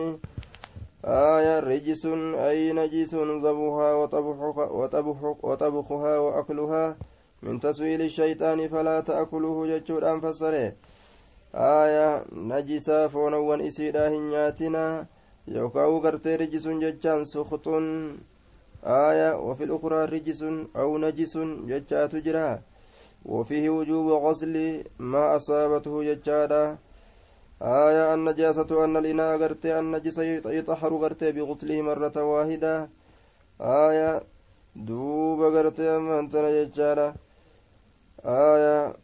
آية 1.05 1.60
رجس 1.60 2.05
أي 2.50 2.74
نجس 2.74 3.13
ذبحها 3.15 3.93
وطبخها, 5.43 6.17
وأكلها. 6.17 6.98
من 7.41 7.60
تسويل 7.60 8.01
الشيطان 8.01 8.67
فلا 8.67 9.00
تأكله 9.00 9.67
جتشور 9.67 10.12
أنفسره 10.12 10.74
آية 11.55 12.25
نجسا 12.31 13.08
فونوان 13.08 13.62
إسيدا 13.62 14.10
هنياتنا. 14.10 15.05
يوكاو 15.48 15.98
غرتي 15.98 16.36
رجس 16.36 16.67
جتشان 16.67 17.24
سخط. 17.24 17.67
آية 18.84 19.29
وفي 19.46 19.63
الأخرى 19.63 20.05
رجس 20.05 20.41
أو 20.75 20.98
نجس 20.98 21.38
جتشات 21.70 22.15
جرا. 22.15 22.62
وفيه 23.25 23.70
وجوب 23.70 24.08
غسل 24.25 24.84
ما 25.00 25.36
أصابته 25.36 26.03
جتشادا 26.03 26.77
آية 27.62 28.13
النجاسة 28.13 28.86
أن 28.86 28.98
الإناء 28.98 29.38
غرتي 29.38 29.80
النجس 29.80 30.18
يطهر 30.18 30.94
غرتي 30.94 31.32
بغسله 31.32 31.82
مرة 31.82 32.24
واحدة. 32.24 32.89
آية 33.62 34.24
دوب 34.75 35.39
غرتي 35.41 35.89
أمانتنا 35.96 36.50
يجارة. 36.50 37.15
آية 38.25 38.96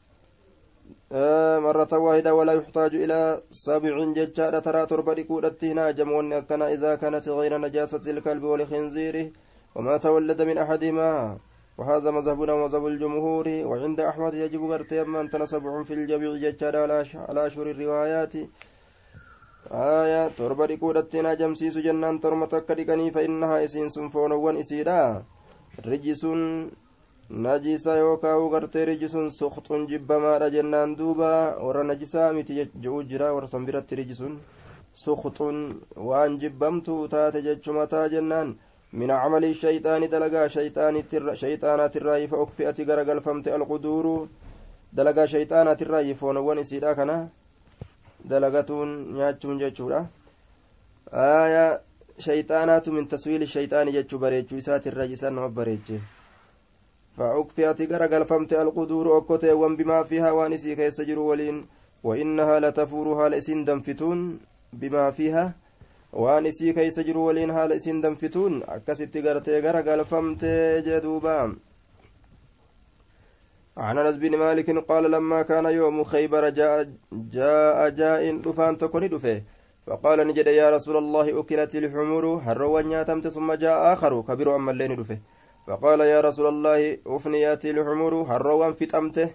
آه 1.11 1.59
مرة 1.59 1.97
واحدة 1.97 2.33
ولا 2.33 2.53
يحتاج 2.53 2.95
إلى 2.95 3.41
سبع 3.51 4.05
ججارة. 4.17 4.59
ترى 4.59 4.85
تربة 4.85 5.21
كودتنا 5.21 5.91
جمعون 5.91 6.33
أكنا 6.33 6.73
إذا 6.73 6.95
كانت 6.95 7.29
غير 7.29 7.57
نجاسة 7.57 8.01
الكلب 8.11 8.43
والخنزير. 8.43 9.31
وما 9.75 9.97
تولد 9.97 10.41
من 10.41 10.57
أحدهما. 10.57 11.37
وهذا 11.77 12.09
مذهبنا 12.11 12.53
ومذهب 12.53 12.85
الجمهور 12.87 13.47
وعند 13.69 13.99
أحمد 13.99 14.33
يجب 14.33 14.61
قرتيما 14.71 15.21
أن 15.21 15.29
تنسب 15.29 15.63
في 15.87 15.93
الجبيع 15.93 16.31
جتشار 16.43 16.75
على 17.29 17.49
شور 17.53 17.67
الروايات. 17.71 18.33
آية 19.71 20.27
تربى 20.37 20.65
ركودتنا 20.65 21.33
جمسيس 21.33 21.77
جنان 21.77 22.19
ترمى 22.19 22.47
تكريكني 22.47 23.11
فإنها 23.11 23.65
إسين 23.65 23.89
سنفون 23.89 24.31
وإسيدا 24.31 25.23
رجس 25.85 26.23
نجس 27.31 27.85
يوكا 27.87 28.33
وقرت 28.33 28.77
رجس 28.77 29.15
سخط 29.39 29.67
جب 29.73 30.11
ما 30.11 30.49
جنان 30.49 30.95
دوبا. 30.95 31.61
ورى 31.65 31.83
نجسا 31.83 32.31
متي 32.31 32.71
جوجرا 32.83 33.29
ورسم 33.35 33.65
برت 33.65 33.93
رجس 33.93 34.21
سخط 34.95 35.39
وان 36.07 36.31
جبمت 36.41 36.87
تات 37.11 37.35
جتشمتا 37.37 38.07
جنان. 38.07 38.49
من 38.93 39.11
عمل 39.11 39.45
الشيطان 39.45 40.09
دلقا 40.09 40.47
شيطانات 41.33 41.97
الرأي 41.97 42.27
فأكفئت 42.27 42.81
غرقل 42.81 43.19
فمت 43.21 43.47
القدور. 43.47 44.27
دلقا 44.93 45.25
شيطانات 45.25 45.81
الرأي 45.81 46.13
فونوان 46.13 46.57
إسيدا 46.59 46.93
كنا. 46.93 47.27
دلقتون 48.25 49.13
نياتشون 49.13 49.57
جتشورا 49.57 50.07
آية 51.13 51.81
شيطانات 52.19 52.89
من 52.89 53.07
تسويل 53.07 53.41
الشيطان 53.41 53.91
جتشو 53.91 54.17
بريتشو. 54.17 54.57
إسات 54.57 54.87
الرأي 54.87 55.13
إسان 55.13 55.53
بريتشو 55.53 55.97
فأكفئت 57.17 57.91
غرقل 57.91 58.25
فمت 58.25 58.53
القدور. 58.53 59.17
أكوتي 59.17 59.53
بما 59.53 60.03
فيها 60.03 60.31
وانسي 60.31 60.75
كيس 60.75 61.01
جرو 61.01 61.29
ولين. 61.29 61.65
وإنها 62.03 62.59
لتفورها 62.59 63.29
لإسين 63.29 63.65
دنفتون 63.65 64.39
بما 64.73 65.11
فيها. 65.11 65.53
Waan 66.17 66.45
isii 66.49 66.73
keeysa 66.73 67.03
jiru 67.07 67.25
waliin 67.27 67.51
haala 67.55 67.75
isin 67.79 68.01
danfituun 68.03 68.53
akkasitti 68.75 69.21
gartee 69.21 69.61
gara 69.61 69.81
galfamtee 69.87 70.81
jeduuba 70.89 71.37
عن 73.77 73.97
انس 73.97 74.15
بن 74.17 74.37
مالك 74.37 74.69
قال 74.89 75.11
لما 75.11 75.41
كان 75.41 75.65
يوم 75.65 76.03
خيبر 76.03 76.49
جاء 76.49 76.89
جاء 77.13 77.89
جاء 77.89 78.37
دفان 78.37 78.77
تكون 78.77 79.09
دفه 79.09 79.41
فقال 79.87 80.27
نجد 80.27 80.47
يا 80.47 80.69
رسول 80.69 80.97
الله 80.97 81.39
أكلت 81.39 81.75
الحمر 81.75 82.25
هروا 82.45 82.81
نياتمت 82.81 83.27
ثم 83.27 83.53
جاء 83.53 83.93
آخر 83.93 84.21
كبير 84.21 84.55
أما 84.55 84.71
اللين 84.71 84.95
دفه 84.95 85.17
فقال 85.67 85.99
يا 85.99 86.21
رسول 86.21 86.47
الله 86.47 86.97
أفنيات 87.07 87.65
الحمر 87.65 88.13
هروا 88.31 88.71
فتمته 88.71 89.29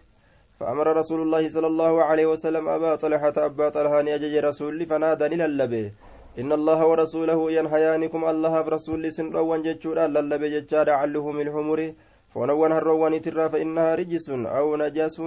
فأمر 0.60 0.86
رسول 0.96 1.20
الله 1.22 1.48
صلى 1.48 1.66
الله 1.66 2.04
عليه 2.04 2.26
وسلم 2.26 2.68
أبا 2.68 2.94
طلحة 2.94 3.36
أبا 3.36 3.68
طلحة 3.68 4.00
أجج 4.00 4.34
رسول 4.48 4.86
فنادى 4.86 5.26
للبه 5.28 5.92
إن 6.40 6.52
الله 6.52 6.86
ورسوله 6.86 7.52
ينهيانكم 7.52 8.24
الله 8.24 8.60
برسول 8.60 9.12
سن 9.12 9.28
روان 9.36 9.62
جتشورا 9.62 10.06
للبي 10.06 10.48
جتشارا 10.54 10.92
علهم 10.92 11.40
الحمر. 11.40 11.92
فونوان 12.32 12.72
هروان 12.72 13.20
ترى 13.20 13.48
فإنها 13.48 13.94
رجس 13.94 14.30
أو 14.30 14.76
نجس 14.76 15.20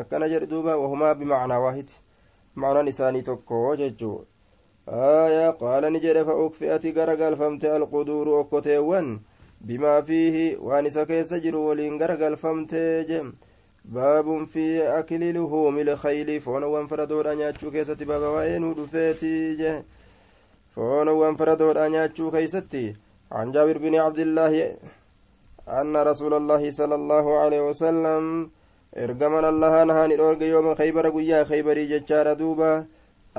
أكن 0.00 0.22
جردوبا 0.32 0.74
وهما 0.74 1.12
بمعنى 1.12 1.56
واحد. 1.56 1.88
معنى 2.56 2.80
نساني 2.88 3.22
تكو 3.22 3.74
جتشو. 3.74 4.20
آية 4.88 5.50
قال 5.50 5.92
نجد 5.92 6.22
فأكفئت 6.22 6.84
غرقل 6.98 7.36
فمت 7.36 7.64
القدور 7.64 8.40
أكتوان 8.40 9.20
بما 9.60 10.00
فيه 10.00 10.58
وانسا 10.58 11.04
كيس 11.04 11.34
جرو 11.34 11.60
ولين 11.68 12.02
غرقل 12.02 12.36
فمت 12.36 12.74
جم. 13.08 13.32
باب 13.84 14.44
في 14.44 14.82
أكل 14.98 15.34
لهوم 15.34 15.78
الخيل. 15.78 16.40
فونوان 16.40 16.86
فردور 16.86 17.32
أن 17.32 17.40
يأتشو 17.40 17.70
كيسة 17.70 18.00
بابا 18.04 18.28
وين 18.28 18.64
ودفيتي 18.64 19.54
جه 19.54 19.84
foonowwan 20.74 21.36
faradoodha 21.36 21.88
nyaachuu 21.94 22.30
keeysatti 22.34 22.84
عن 23.30 23.52
جابر 23.54 23.78
بن 23.78 23.94
عبد 23.94 24.18
الله 24.18 24.54
أن 25.68 25.94
رسول 25.96 26.34
الله 26.34 26.62
صلى 26.70 26.94
الله 26.94 27.26
عليه 27.42 27.60
وسلم 27.70 28.50
ergaman 28.90 29.44
allaha 29.46 29.86
nahaan 29.86 30.10
idhoorge 30.10 30.46
yooma 30.50 30.74
kaybara 30.74 31.10
guyyaa 31.14 31.44
kaybarii 31.46 31.86
jechaadha 31.86 32.34
duuba 32.34 32.70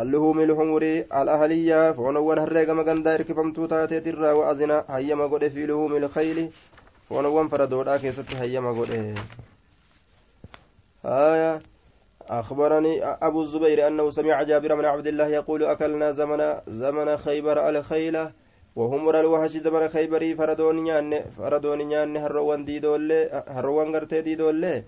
alluhumi 0.01 0.45
lhumuri 0.47 1.03
alahaliyaa 1.19 1.91
foonowwan 1.97 2.39
harreegama 2.39 2.87
gandaa 2.87 3.15
irkifamtuu 3.19 3.67
taateetirraa 3.67 4.31
wa'azina 4.39 4.77
hayyama 4.87 5.27
godhe 5.27 5.49
fi 5.55 5.67
luhumi 5.67 5.99
lkayli 6.05 6.45
foonowwan 7.09 7.51
faradoodhaa 7.51 7.99
keessatti 7.99 8.39
hayyama 8.43 8.71
godhe 8.79 9.01
haya 11.03 11.51
أخبرني 12.31 13.03
أبو 13.03 13.41
الزبير 13.41 13.87
أنه 13.87 14.09
سمع 14.09 14.43
جابر 14.43 14.75
بن 14.75 14.85
عبد 14.85 15.07
الله 15.07 15.27
يقول 15.27 15.63
أكلنا 15.63 16.11
زمن 16.11 16.41
زمن 16.67 17.17
خيبر 17.17 17.69
الخيلة 17.69 18.31
وهم 18.75 19.09
الوحش 19.09 19.51
زمن 19.57 19.87
خيبري 19.87 20.35
فردون 20.35 20.75
نيان 20.83 21.11
فردون 21.37 21.77
نيان 21.77 22.17
هروان 22.17 22.63
ديدولي 22.63 23.43
هروان 23.47 23.95
غرتي 23.95 24.21
ديدولي 24.21 24.83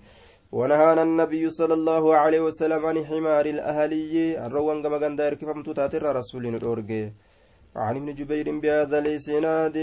ونهانا 0.52 1.02
النبي 1.02 1.50
صلى 1.50 1.74
الله 1.74 2.04
عليه 2.16 2.40
وسلم 2.40 2.86
عن 2.86 2.96
حمار 3.04 3.46
الأهلي. 3.46 4.38
هروان 4.38 4.82
كما 4.82 4.98
كان 4.98 5.16
داير 5.16 5.34
كيف 5.34 5.50
تاتر 5.76 6.16
رسول 6.16 6.46
الأورجي 6.46 7.12
عن 7.76 7.96
ابن 7.96 8.14
جبير 8.14 8.46
بهذا 8.62 8.98
الإسناد. 8.98 9.76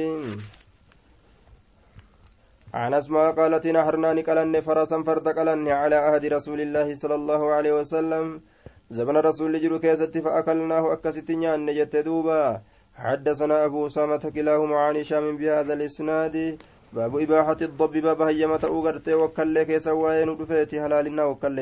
عن 2.74 2.94
أسماء 2.94 3.32
قالت 3.32 3.68
نحرنا 3.68 4.14
نقلن 4.14 4.62
فرسا 4.62 5.04
فرد 5.04 5.28
قلن 5.28 5.68
على 5.68 5.96
عهد 5.96 6.26
رسول 6.26 6.62
الله 6.62 6.88
صلى 6.94 7.16
الله 7.16 7.42
عليه 7.52 7.74
وسلم. 7.80 8.42
زمن 8.92 9.18
رسول 9.18 9.62
جرو 9.62 9.80
كيست 9.80 10.18
فأكلناه 10.18 10.94
أكست 10.94 11.32
نيان 11.32 11.66
نجت 11.66 11.96
دوبا. 11.96 12.62
حدثنا 12.96 13.66
أبو 13.66 13.88
أسامة 13.88 14.24
كلاهما 14.36 14.78
عن 14.80 14.96
هشام 14.98 15.38
بهذا 15.38 15.74
الإسناد. 15.74 16.36
باب 16.94 17.14
إباحة 17.18 17.60
الضب 17.62 17.94
باب 17.98 18.22
هيمة 18.22 18.64
أوغرت 18.64 19.10
وكل 19.10 19.64
كيس 19.64 19.88
وين 19.88 20.38
دفيت 20.38 20.76
هلالنا 20.76 21.24
وكل 21.26 21.60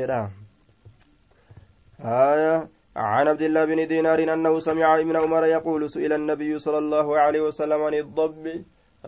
آية. 2.02 2.70
عن 2.96 3.28
عبد 3.28 3.42
الله 3.42 3.66
بن 3.66 3.88
دينار 3.88 4.20
أنه 4.34 4.60
سمع 4.60 5.00
ابن 5.00 5.16
عمر 5.16 5.44
يقول 5.46 5.90
سئل 5.90 6.14
النبي 6.14 6.60
صلى 6.60 6.78
الله 6.78 7.08
عليه 7.20 7.42
وسلم 7.42 7.82
عن 7.82 7.94
الضب. 7.94 8.46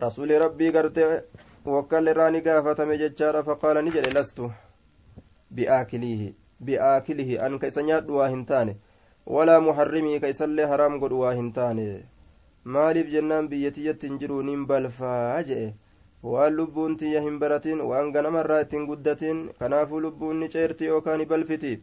رسول 0.04 0.42
ربي 0.42 0.70
قرت 0.70 0.98
وكل 1.66 2.18
راني 2.18 2.40
قافتم 2.40 2.94
ججارة 2.94 3.42
فقال 3.42 3.86
نجد 3.86 4.18
لست 4.18 4.42
بآكله 5.52 6.34
بآكله. 6.60 7.46
أن 7.46 7.60
كيسن 7.60 7.90
يدوا 7.90 8.28
هنتاني 8.28 8.78
ولا 9.26 9.60
محرمي 9.60 10.20
كيسن 10.20 10.56
لي 10.56 10.68
حرام 10.68 11.04
قدوا 11.04 11.34
هنتاني 11.34 12.06
maaliif 12.66 13.08
jennaan 13.10 13.48
biyyatiyyatti 13.50 14.08
hin 14.08 14.18
jiru 14.22 14.44
nin 14.46 14.66
balfaa 14.70 15.44
jee 15.44 15.74
waan 16.24 16.54
lubbuun 16.58 16.98
tiyya 16.98 17.22
hin 17.26 17.40
baratin 17.44 17.82
waan 17.92 18.12
ganamarraa 18.14 18.60
ittiin 18.66 18.86
guddatin 18.90 19.40
kanaafuu 19.60 20.02
lubbuun 20.04 20.44
ni 20.44 20.50
ceerti 20.56 20.86
yookaan 20.92 21.26
balfiti 21.26 21.82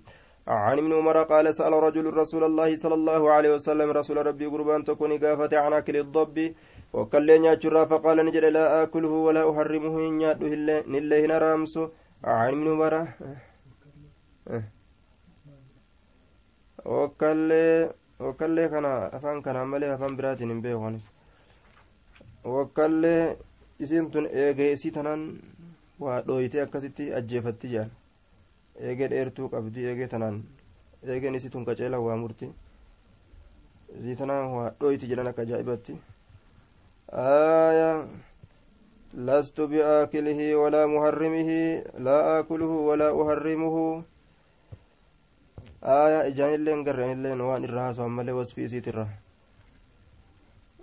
عن 0.49 0.79
ابن 0.79 0.93
عمر 0.93 1.23
قال 1.23 1.55
سأل 1.55 1.73
رجل 1.73 2.15
رسول 2.15 2.45
الله 2.45 2.77
صلى 2.77 2.95
الله 2.95 3.31
عليه 3.31 3.51
وسلم 3.55 3.91
رسول 3.91 4.27
ربي 4.27 4.47
قربان 4.47 4.85
تكون 4.85 5.19
قافة 5.19 5.59
عن 5.59 5.73
أكل 5.73 5.97
الضب. 5.97 6.55
وكلين 6.93 7.45
يجرى 7.45 7.83
فقال 7.87 8.17
نجد 8.27 8.45
لا 8.57 8.83
آكله 8.83 9.13
ولا 9.27 9.43
أحرمه 9.51 9.95
إن 10.09 10.21
ياده 10.21 10.53
نله 10.93 11.21
نرامس 11.33 11.75
عن 12.25 12.49
ابن 12.55 12.67
عمر 12.73 12.95
وكلي 16.87 17.67
وكلي 18.21 18.65
كان 18.73 18.85
أفان 19.17 19.37
كان 19.45 19.57
مالي 19.71 19.95
أفان 19.95 20.17
برات 20.17 20.43
بيغانس 20.43 21.05
وكلي 22.45 23.37
isiin 23.79 24.11
eegee 24.43 24.73
isii 24.75 24.91
tanaan 24.91 25.21
waa 26.05 26.21
dhooyitee 26.27 26.63
akkasitti 26.63 27.05
ajjeefatti 27.19 27.69
jaan 27.75 27.91
eegee 28.87 29.09
dheertuu 29.13 29.49
qabdi 29.53 29.85
eegee 29.91 30.09
tanaan 30.15 30.41
eegeen 31.13 31.35
isii 31.39 31.51
tun 31.53 31.65
qaceela 31.69 32.01
waa 32.07 32.17
murti 32.23 32.49
isii 34.01 34.17
tanaan 34.21 34.51
waa 34.57 34.71
dhooyti 34.81 35.07
jedhan 35.11 35.31
akka 35.31 35.43
ajaa'ibatti 35.47 35.95
آية 37.13 38.07
لست 39.15 39.61
بآكله 39.61 40.57
ولا 40.57 40.87
محرمه 40.87 41.51
لا 41.99 42.39
آكله 42.39 42.73
ولا 42.89 43.09
أحرمه. 43.23 44.03
آية 45.85 46.27
إجان 46.27 46.55
اللين 46.55 46.85
قرن 46.85 47.13
اللين 47.13 47.41
وان 47.41 47.65
الرهاس 47.65 47.99
ومالي 47.99 48.33
وصفي 48.33 48.69
سيت 48.69 48.89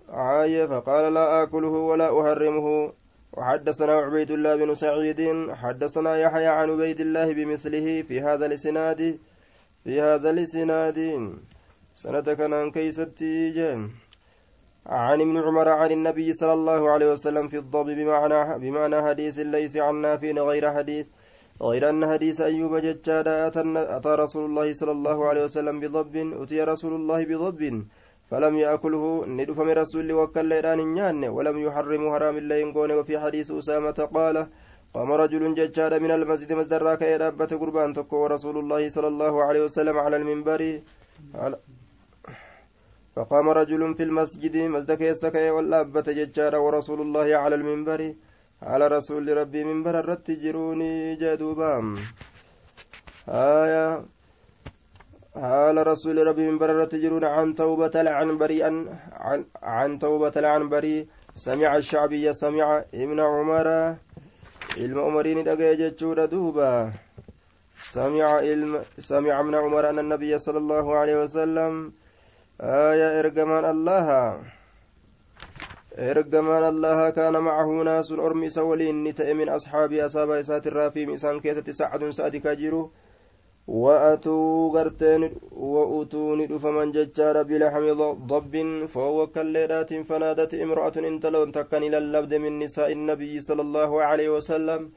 آية 0.10 0.66
فقال 0.66 1.14
لا 1.14 1.44
آكله 1.44 1.76
ولا 1.90 2.08
أحرمه. 2.22 2.94
وحدثنا 3.34 3.94
عبيد 3.94 4.32
الله 4.32 4.56
بن 4.56 4.74
سعيد 4.76 5.22
حدثنا 5.54 6.18
يحيى 6.18 6.48
عن 6.48 6.70
عبيد 6.70 7.00
الله 7.02 7.34
بمثله 7.34 8.02
في 8.02 8.22
هذا 8.22 8.46
الإسناد 8.46 9.20
في 9.84 10.02
هذا 10.02 10.30
الإسناد. 10.30 11.00
سنة 11.96 12.34
كان 12.34 12.72
كيستي 12.72 13.52
جيم 13.52 14.05
عن 14.88 15.22
ابن 15.22 15.38
عمر 15.38 15.68
عن 15.70 15.92
النبي 15.92 16.34
صلى 16.34 16.54
الله 16.54 16.90
عليه 16.90 17.12
وسلم 17.12 17.48
في 17.48 17.58
الضب 17.58 17.86
بمعنى 17.86 18.60
بمعنى 18.60 19.02
حديث 19.08 19.40
ليس 19.40 19.78
عن 19.78 19.96
نافع 20.02 20.32
غير 20.32 20.74
حديث 20.74 21.08
غير 21.62 21.90
أن 21.90 22.02
حديث 22.12 22.42
أيوب 22.42 22.76
ججاد 22.78 23.28
أتى 23.98 24.10
رسول 24.24 24.46
الله 24.46 24.74
صلى 24.74 24.92
الله 24.92 25.18
عليه 25.30 25.44
وسلم 25.44 25.80
بضب 25.80 26.16
أتي 26.42 26.62
رسول 26.62 26.94
الله 26.94 27.20
بضب 27.26 27.62
فلم 28.30 28.54
يأكله 28.58 29.26
ندف 29.28 29.60
من 29.60 29.74
رسول 29.82 30.12
وكل 30.12 30.54
إيران 30.54 30.80
ولم 31.36 31.58
يحرم 31.66 32.04
حرام 32.14 32.36
الله 32.38 32.60
وفي 33.00 33.20
حديث 33.20 33.52
أسامة 33.52 34.00
قال 34.18 34.36
قام 34.94 35.12
رجل 35.12 35.44
ججاد 35.60 35.94
من 36.04 36.12
المسجد 36.12 36.54
مصدر 36.54 36.94
إلى 36.94 37.28
قربان 37.62 37.94
تكو 37.94 38.16
ورسول 38.24 38.56
الله 38.58 38.90
صلى 38.90 39.08
الله 39.08 39.44
عليه 39.44 39.62
وسلم 39.64 39.96
على 39.98 40.16
المنبر 40.18 40.62
فقام 43.16 43.50
رجل 43.50 43.96
في 43.96 44.04
المسجد 44.04 44.58
مزدك 44.58 45.02
يسكي 45.02 45.50
والأبة 45.50 46.08
ججارا 46.20 46.58
ورسول 46.58 47.00
الله 47.02 47.28
على 47.36 47.56
المنبر. 47.56 48.02
rasuulli 48.62 49.36
rabbii 49.36 49.64
minbara 49.64 50.00
irratti 50.00 50.40
jiruuni 50.40 51.18
jee 51.20 51.38
duuba 51.38 51.82
آية. 53.28 54.06
حال 55.36 55.88
رسول 55.88 56.28
ربي 56.28 56.48
من 56.52 56.58
بررة 56.58 56.90
جرون 56.94 57.26
عن 57.26 57.56
توبة 57.56 57.92
العنبري 57.96 58.64
عن, 58.64 58.88
عن, 59.12 59.46
عن 59.64 60.00
توبة 60.00 60.32
العنبري 60.38 61.08
سمع 61.34 61.76
الشعبي 61.76 62.34
سمع 62.34 62.84
ابن 62.94 63.20
عمر. 63.20 63.96
عمرين 64.80 65.44
دقى 65.44 65.76
جتشور 65.76 66.26
دوبا. 66.26 66.92
سمع 67.78 68.42
سمع 69.00 69.40
ابن 69.40 69.56
عمر 69.56 69.90
أن 69.90 70.00
النبي 70.00 70.38
صلى 70.38 70.58
الله 70.58 70.96
عليه 70.96 71.24
وسلم 71.24 71.92
آية 72.62 73.20
إرجمان 73.20 73.66
الله 73.66 74.08
macahu 75.96 77.84
naasun 77.88 78.20
ormi 78.20 78.48
isa 78.48 78.64
waliin 78.64 79.04
ni 79.04 79.14
ta'e 79.14 79.34
min 79.34 79.48
asxaabii 79.50 80.02
asaaba 80.04 80.40
isaatirraa 80.44 80.92
fi 80.92 81.08
isaan 81.14 81.40
keessatti 81.40 81.74
sacdun 81.74 82.12
sa'ati 82.12 82.42
ka 82.44 82.56
jiru 82.56 82.92
wa'atuu 83.68 84.72
garteen 84.76 85.32
wa'utuu 85.52 86.36
ni 86.36 86.48
dhufaman 86.48 86.92
jechaadha 86.92 87.44
bilaxmi 87.48 87.96
dabbin 88.28 88.88
foowwa 88.88 89.32
kalleedhaatiin 89.32 90.04
fanaadati 90.04 90.60
imro'atun 90.60 91.08
intaloon 91.08 91.52
takka 91.52 91.80
ni 91.80 91.90
lallabde 91.90 92.40
min 92.40 92.60
nisaa'i 92.60 92.96
nabiyyi 92.96 93.42
sala 93.42 93.64
allahu 93.64 94.04
aleyhi 94.04 94.36
wasalam 94.36 94.92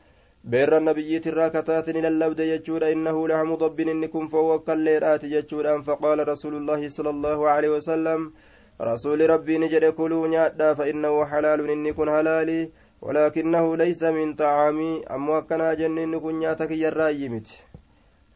beerra 0.44 0.80
nabiyyiitirraa 0.80 1.50
kataate 1.50 1.92
ni 1.92 2.02
lallabde 2.02 2.46
jechuudha. 2.46 2.90
Innahu 2.90 3.28
laxmu 3.28 3.56
dabbin 3.56 3.88
inni 3.88 4.08
kun 4.08 4.28
foowwa 4.28 4.60
kalleedhaati 4.68 5.32
jechuudhaan 5.32 5.82
faqaala 5.82 6.24
rasuulullaahi 6.24 6.90
sala 6.90 7.10
allahu 7.10 7.48
aleyhi 7.48 7.74
wasalam 7.74 8.32
رسول 8.80 9.30
ربي 9.30 9.58
نجد 9.58 9.84
كلوا 9.84 10.28
نيادا 10.28 10.74
فإنه 10.74 11.24
حلال 11.24 11.70
إني 11.70 11.92
كن 11.92 12.10
حلالي 12.10 12.70
ولكنه 13.02 13.76
ليس 13.76 14.02
من 14.02 14.34
طعامي 14.34 15.04
أمو 15.10 15.38
أكنا 15.38 15.74
جنين 15.74 16.20
كن 16.20 16.38
نياتك 16.38 16.70
يرايمت 16.70 17.48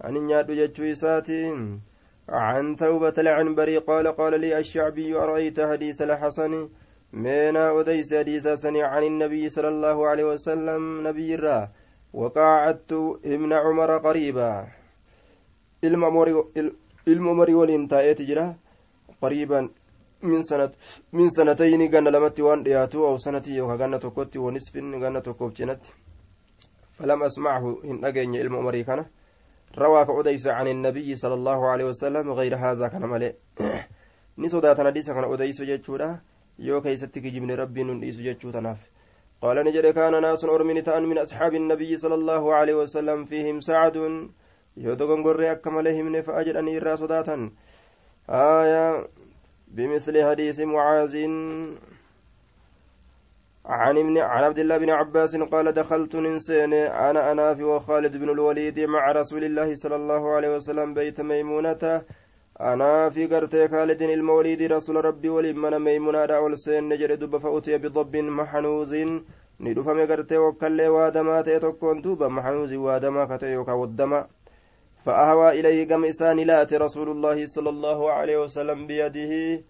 أن 0.05 0.33
إساتي 0.81 1.43
عن 2.29 2.77
توبة 2.77 3.13
العنبري 3.19 3.79
قال 3.79 4.07
قال 4.09 4.41
لي 4.41 4.59
الشعبي 4.59 5.17
أرأيت 5.17 5.61
حديث 5.61 6.03
الحسن 6.03 6.69
مينا 7.13 7.81
أديس 7.81 8.15
حديث 8.15 8.49
سني 8.49 8.83
عن 8.83 9.03
النبي 9.03 9.49
صلى 9.49 9.69
الله 9.69 10.07
عليه 10.09 10.25
وسلم 10.25 11.09
نبي 11.09 11.35
الرا 11.35 11.69
وقعدت 12.13 12.93
ابن 13.25 13.53
عمر 13.53 13.91
قريبا 13.99 14.53
الممر 17.09 17.51
ولين 17.51 17.87
جرا 18.29 18.47
قريبا 19.23 19.61
min 20.23 20.43
sanat 20.47 20.79
min 21.13 21.29
sanatayni 21.31 21.91
ganna 21.91 22.11
lamatti 22.11 22.43
waan 22.43 22.63
dhiyaatu 22.63 23.07
aw 23.07 23.19
sanati 23.19 23.57
yookaa 23.57 23.77
ganna 23.77 23.99
tokkotti 23.99 24.39
wanisfin 24.39 24.95
ganna 25.03 25.21
tokkoof 25.21 25.51
cinatti 25.55 25.91
falam 26.95 27.23
asmachu 27.27 27.83
hin 27.83 27.99
dhageenye 28.01 28.39
ilma 28.41 28.59
umarii 28.63 28.85
kana 28.85 29.05
rawaa 29.75 30.07
ka 30.07 30.13
odeysa 30.13 30.55
can 30.55 30.71
innabiyyi 30.71 31.17
sala 31.19 31.35
allahu 31.35 31.67
alehi 31.73 31.89
wasalam 31.91 32.35
gayra 32.39 32.59
haazaa 32.59 32.91
kana 32.95 33.07
male 33.07 33.35
ni 34.37 34.51
sodaatan 34.51 34.87
hadiisa 34.87 35.15
kana 35.15 35.27
odeysu 35.27 35.67
jechuudha 35.67 36.23
yoo 36.59 36.81
keeysatti 36.81 37.21
kijibne 37.21 37.57
rabbiin 37.57 37.87
nun 37.87 38.01
dhiisu 38.01 38.23
jechuu 38.23 38.53
tanaaf 38.53 38.79
قال 39.43 39.57
نجد 39.65 39.87
كان 39.87 40.23
ناس 40.23 40.45
أرمن 40.45 40.83
تأن 40.83 41.03
من 41.03 41.19
أصحاب 41.19 41.55
النبي 41.55 41.97
صلى 41.97 42.15
الله 42.15 42.55
عليه 42.55 42.75
وسلم 42.75 43.25
فيهم 43.25 43.61
سعد. 43.61 43.97
يودغن 44.77 45.23
قرر 45.23 45.53
أكمل 45.53 45.89
همن 45.89 46.21
فأجل 46.23 46.57
أن 46.57 46.69
يرى 46.69 46.97
صداتا 46.97 47.51
آية 48.31 49.07
بمثل 49.69 50.15
حديث 50.29 50.61
معاذ. 50.61 51.17
عن 53.67 53.99
ابن 53.99 54.19
عن 54.19 54.45
عبد 54.45 54.59
الله 54.59 54.79
بن 54.79 54.91
عباس 54.91 55.37
قال 55.37 55.73
دخلت 55.73 56.17
ننسين 56.17 56.73
أنا 56.75 57.33
انافي 57.33 57.63
وخالد 57.63 58.17
بن 58.17 58.31
الوليد 58.31 58.81
مع 58.81 59.13
رسول 59.13 59.45
الله 59.45 59.75
صلى 59.75 59.97
الله 59.97 60.35
عليه 60.35 60.57
وسلم 60.57 60.95
بيت 60.95 61.21
ميمونة. 61.21 62.03
أنا 62.63 63.11
في 63.11 63.27
قرتي 63.27 63.69
خالد 63.69 64.03
الموليد 64.03 64.63
رسول 64.63 65.05
ربي 65.05 65.29
ولمن 65.29 65.79
ميمونة 65.79 66.19
أول 66.19 66.59
سين 66.59 66.89
نجر 66.89 67.15
دب 67.15 67.37
فأتي 67.39 67.79
بضب 67.79 68.17
محنوز 68.17 68.95
ندفم 69.61 69.99
قرتي 70.11 70.39
وكالي 70.39 70.89
وادما 70.89 71.43
تيتوكون 71.43 72.01
دوبا 72.03 72.29
محنوز 72.29 72.75
وادما 72.75 73.23
كتيوكا 73.37 73.73
والدما 73.73 74.27
فأهوى 75.05 75.61
إليه 75.61 75.89
قم 75.89 76.05
إسان 76.05 76.39
لات 76.41 76.75
رسول 76.75 77.09
الله 77.11 77.47
صلى 77.47 77.71
الله 77.71 78.13
عليه 78.13 78.37
وسلم 78.43 78.87
بيده 78.87 79.63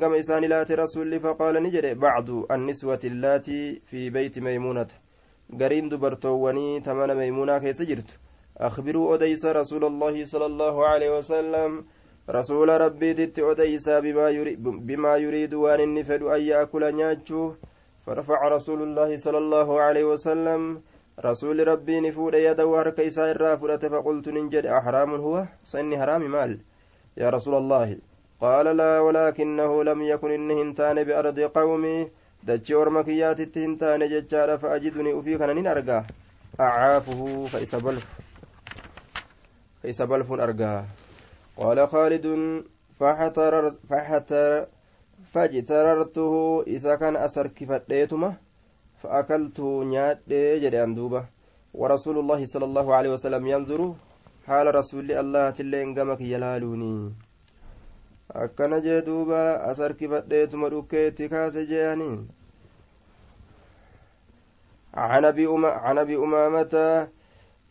gama 0.00 0.16
isaani 0.16 0.48
laate 0.48 0.76
rasuulli 0.76 1.20
faqaala 1.20 1.60
ni 1.60 1.70
jedhe 1.70 1.94
bacdu 1.94 2.46
anniswati 2.48 3.06
illaatii 3.06 3.80
fi 3.84 4.10
beyti 4.10 4.40
maymuunata 4.40 4.96
gariin 5.60 5.88
dubartoowwanii 5.88 6.80
tamana 6.80 7.14
maymuunaa 7.14 7.60
keessa 7.60 7.84
jirtu. 7.84 8.14
أخبروا 8.58 9.14
أديس 9.14 9.46
رسول 9.46 9.84
الله 9.84 10.24
صلى 10.24 10.46
الله 10.46 10.86
عليه 10.86 11.18
وسلم 11.18 11.84
رسول 12.30 12.68
ربي 12.68 13.14
تت 13.14 13.38
أديس 13.38 13.88
بما 13.88 14.30
يريد, 14.30 14.62
بما 14.62 15.16
يريد 15.16 15.54
وأن 15.54 15.80
النفد 15.80 16.22
أن 16.22 16.40
يأكل 16.40 16.94
نياتشو 16.94 17.54
فرفع 18.06 18.48
رسول 18.48 18.82
الله 18.82 19.16
صلى 19.16 19.38
الله 19.38 19.80
عليه 19.80 20.04
وسلم 20.04 20.80
رسول 21.24 21.68
ربي 21.68 22.00
نفود 22.00 22.34
يده 22.34 22.64
هرك 22.64 23.00
إساء 23.00 23.30
الرافلة 23.30 23.76
فقلت 23.76 24.28
ننجد 24.28 24.66
أحرام 24.66 25.10
هو؟ 25.14 25.46
سني 25.64 25.98
حرام 26.00 26.30
مال. 26.30 26.58
يا 27.16 27.30
رسول 27.30 27.54
الله 27.54 27.98
قال 28.40 28.76
لا 28.76 29.00
ولكنه 29.00 29.84
لم 29.84 30.02
يكن 30.02 30.30
إنه 30.30 30.62
انتان 30.62 31.04
بأرض 31.04 31.40
قومي. 31.40 32.10
دجي 32.42 32.74
ورمكيات 32.74 33.40
التهنتان 33.40 34.08
ججار 34.08 34.58
فأجدني 34.58 35.12
أرقاه 35.72 36.06
أعافه 36.60 37.46
فإس 37.46 37.74
بلف 37.74 37.74
فإس 37.74 37.74
بلف 37.74 38.31
أرقاه 39.84 40.84
قال 41.56 41.88
خالد 41.88 42.26
فحتر 42.98 43.70
فحتر 43.90 44.66
فاجتررته 45.32 46.34
إذا 46.66 46.94
كان 46.94 47.16
أسر 47.16 47.46
كفتيتما 47.46 48.34
فأكلته 49.02 49.84
نياد 49.84 50.18
جدي 50.62 50.84
أندوبة 50.84 51.24
ورسول 51.74 52.18
الله 52.18 52.46
صلى 52.46 52.64
الله 52.64 52.94
عليه 52.94 53.10
وسلم 53.10 53.46
ينظر 53.46 53.94
حال 54.46 54.74
رسول 54.74 55.12
الله 55.12 55.50
تلين 55.50 55.98
قمك 55.98 56.20
يلالوني. 56.20 57.12
akkana 58.34 58.80
jee 58.80 59.02
duuba 59.04 59.60
as 59.68 59.78
harkifadheetuma 59.78 60.70
dhukkeetti 60.72 61.28
kaase 61.28 61.66
jeani 61.66 62.28
عن 64.94 65.24
أبي 65.98 66.16
أمامة 66.16 67.08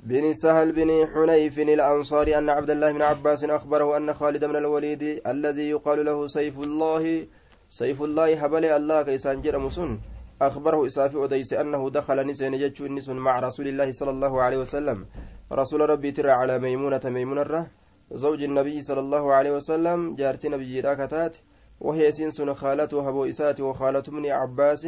بن 0.03 0.33
سهل 0.33 0.71
بن 0.71 0.89
حنيف 1.13 1.59
الأنصاري 1.59 2.37
أن 2.37 2.49
عبد 2.49 2.69
الله 2.69 2.91
بن 2.91 3.01
عباس 3.01 3.43
أخبره 3.43 3.97
أن 3.97 4.13
خالد 4.13 4.45
بن 4.45 4.55
الوليد 4.55 5.21
الذي 5.27 5.69
يقال 5.69 6.05
له 6.05 6.27
سيف 6.27 6.59
الله 6.59 7.27
سيف 7.69 8.01
الله 8.01 8.45
هبل 8.45 8.65
الله 8.65 9.03
كيسان 9.03 9.41
جرم 9.41 9.69
سن 9.69 9.99
أخبره 10.41 10.85
إسافي 10.85 11.23
أديس 11.23 11.53
أنه 11.53 11.89
دخل 11.89 12.27
نسين 12.27 12.57
جتشو 12.57 12.85
النسن 12.85 13.15
مع 13.15 13.39
رسول 13.39 13.67
الله 13.67 13.91
صلى 13.91 14.09
الله 14.09 14.41
عليه 14.41 14.57
وسلم. 14.57 15.05
رسول 15.51 15.89
ربي 15.89 16.11
ترى 16.11 16.31
على 16.31 16.59
ميمونة 16.59 17.01
ميمونة 17.05 17.67
زوج 18.11 18.43
النبي 18.43 18.81
صلى 18.81 18.99
الله 18.99 19.33
عليه 19.33 19.51
وسلم 19.51 20.15
جارتي 20.15 20.49
نبي 20.49 20.79
راكتات 20.79 21.37
وهي 21.79 22.11
سنسن 22.11 22.53
خالته 22.53 23.09
هبو 23.09 23.25
إساتي 23.25 23.61
وخالة 23.63 24.03
من 24.09 24.25
عباس 24.25 24.87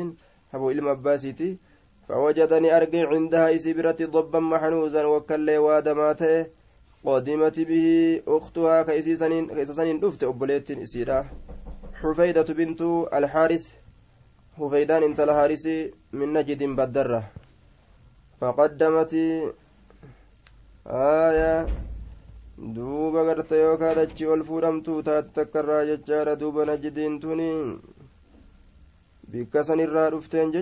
هبو 0.53 0.71
إلم 0.71 0.87
عباسيتي. 0.87 1.59
فوجدني 2.07 2.77
أرقي 2.77 3.01
عندها 3.13 3.55
إسبرة 3.55 3.99
ضبا 4.15 4.39
محنوزا 4.39 5.05
وكلي 5.05 5.57
وادماته 5.57 6.45
قدمت 7.05 7.59
به 7.59 7.87
أختها 8.27 8.83
كيسسنين 8.83 9.99
دفت 9.99 10.23
أبوليت 10.23 10.71
إسيرا. 10.71 11.25
حفيدة 12.01 12.49
بنت 12.59 12.81
الحارث. 13.17 13.65
حفيدان 14.57 15.03
انت 15.03 15.19
الحارث 15.19 15.65
من 16.13 16.33
نجد 16.33 16.63
بدرة 16.63 17.23
فقدمت 18.41 19.13
آية. 20.87 21.67
duuba 22.75 23.25
garta 23.25 23.55
yookaan 23.55 23.97
achi 23.97 24.25
ol 24.29 24.43
fuudhamtuu 24.45 25.01
taate 25.03 25.33
takkarraa 25.37 25.85
jechaadha 25.89 26.35
duuba 26.41 26.65
najidiin 26.69 27.19
tuni 27.19 27.49
bikka 29.31 29.63
sanirraa 29.63 30.09
dhufteen 30.13 30.53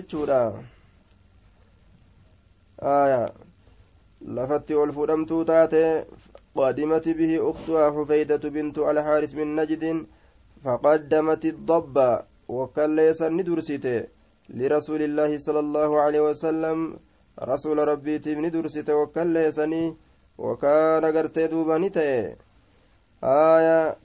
lafatti 4.36 4.74
ol 4.74 4.92
fuudhamtuu 4.92 5.44
taate 5.44 6.06
قادمت 6.56 7.08
به 7.08 7.50
أختها 7.50 7.90
حفيدة 7.96 8.44
بنت 8.54 8.78
الحارث 8.78 9.34
من 9.34 9.56
نجد 9.56 9.84
فقدمت 10.64 11.44
الضب 11.44 11.96
وكليس 12.48 13.20
ندرسته 13.22 14.04
لرسول 14.58 15.02
الله 15.02 15.30
صلى 15.38 15.60
الله 15.64 15.90
عليه 16.00 16.20
وسلم 16.28 16.78
رسول 17.40 17.78
ربي 17.88 18.18
تبني 18.18 18.48
درسته 18.50 18.94
وكليسني 18.96 19.96
وكان 20.38 21.04
قرتي 21.16 21.46
دوبا 21.46 21.78
نتأي 21.78 22.36
آية. 23.24 23.96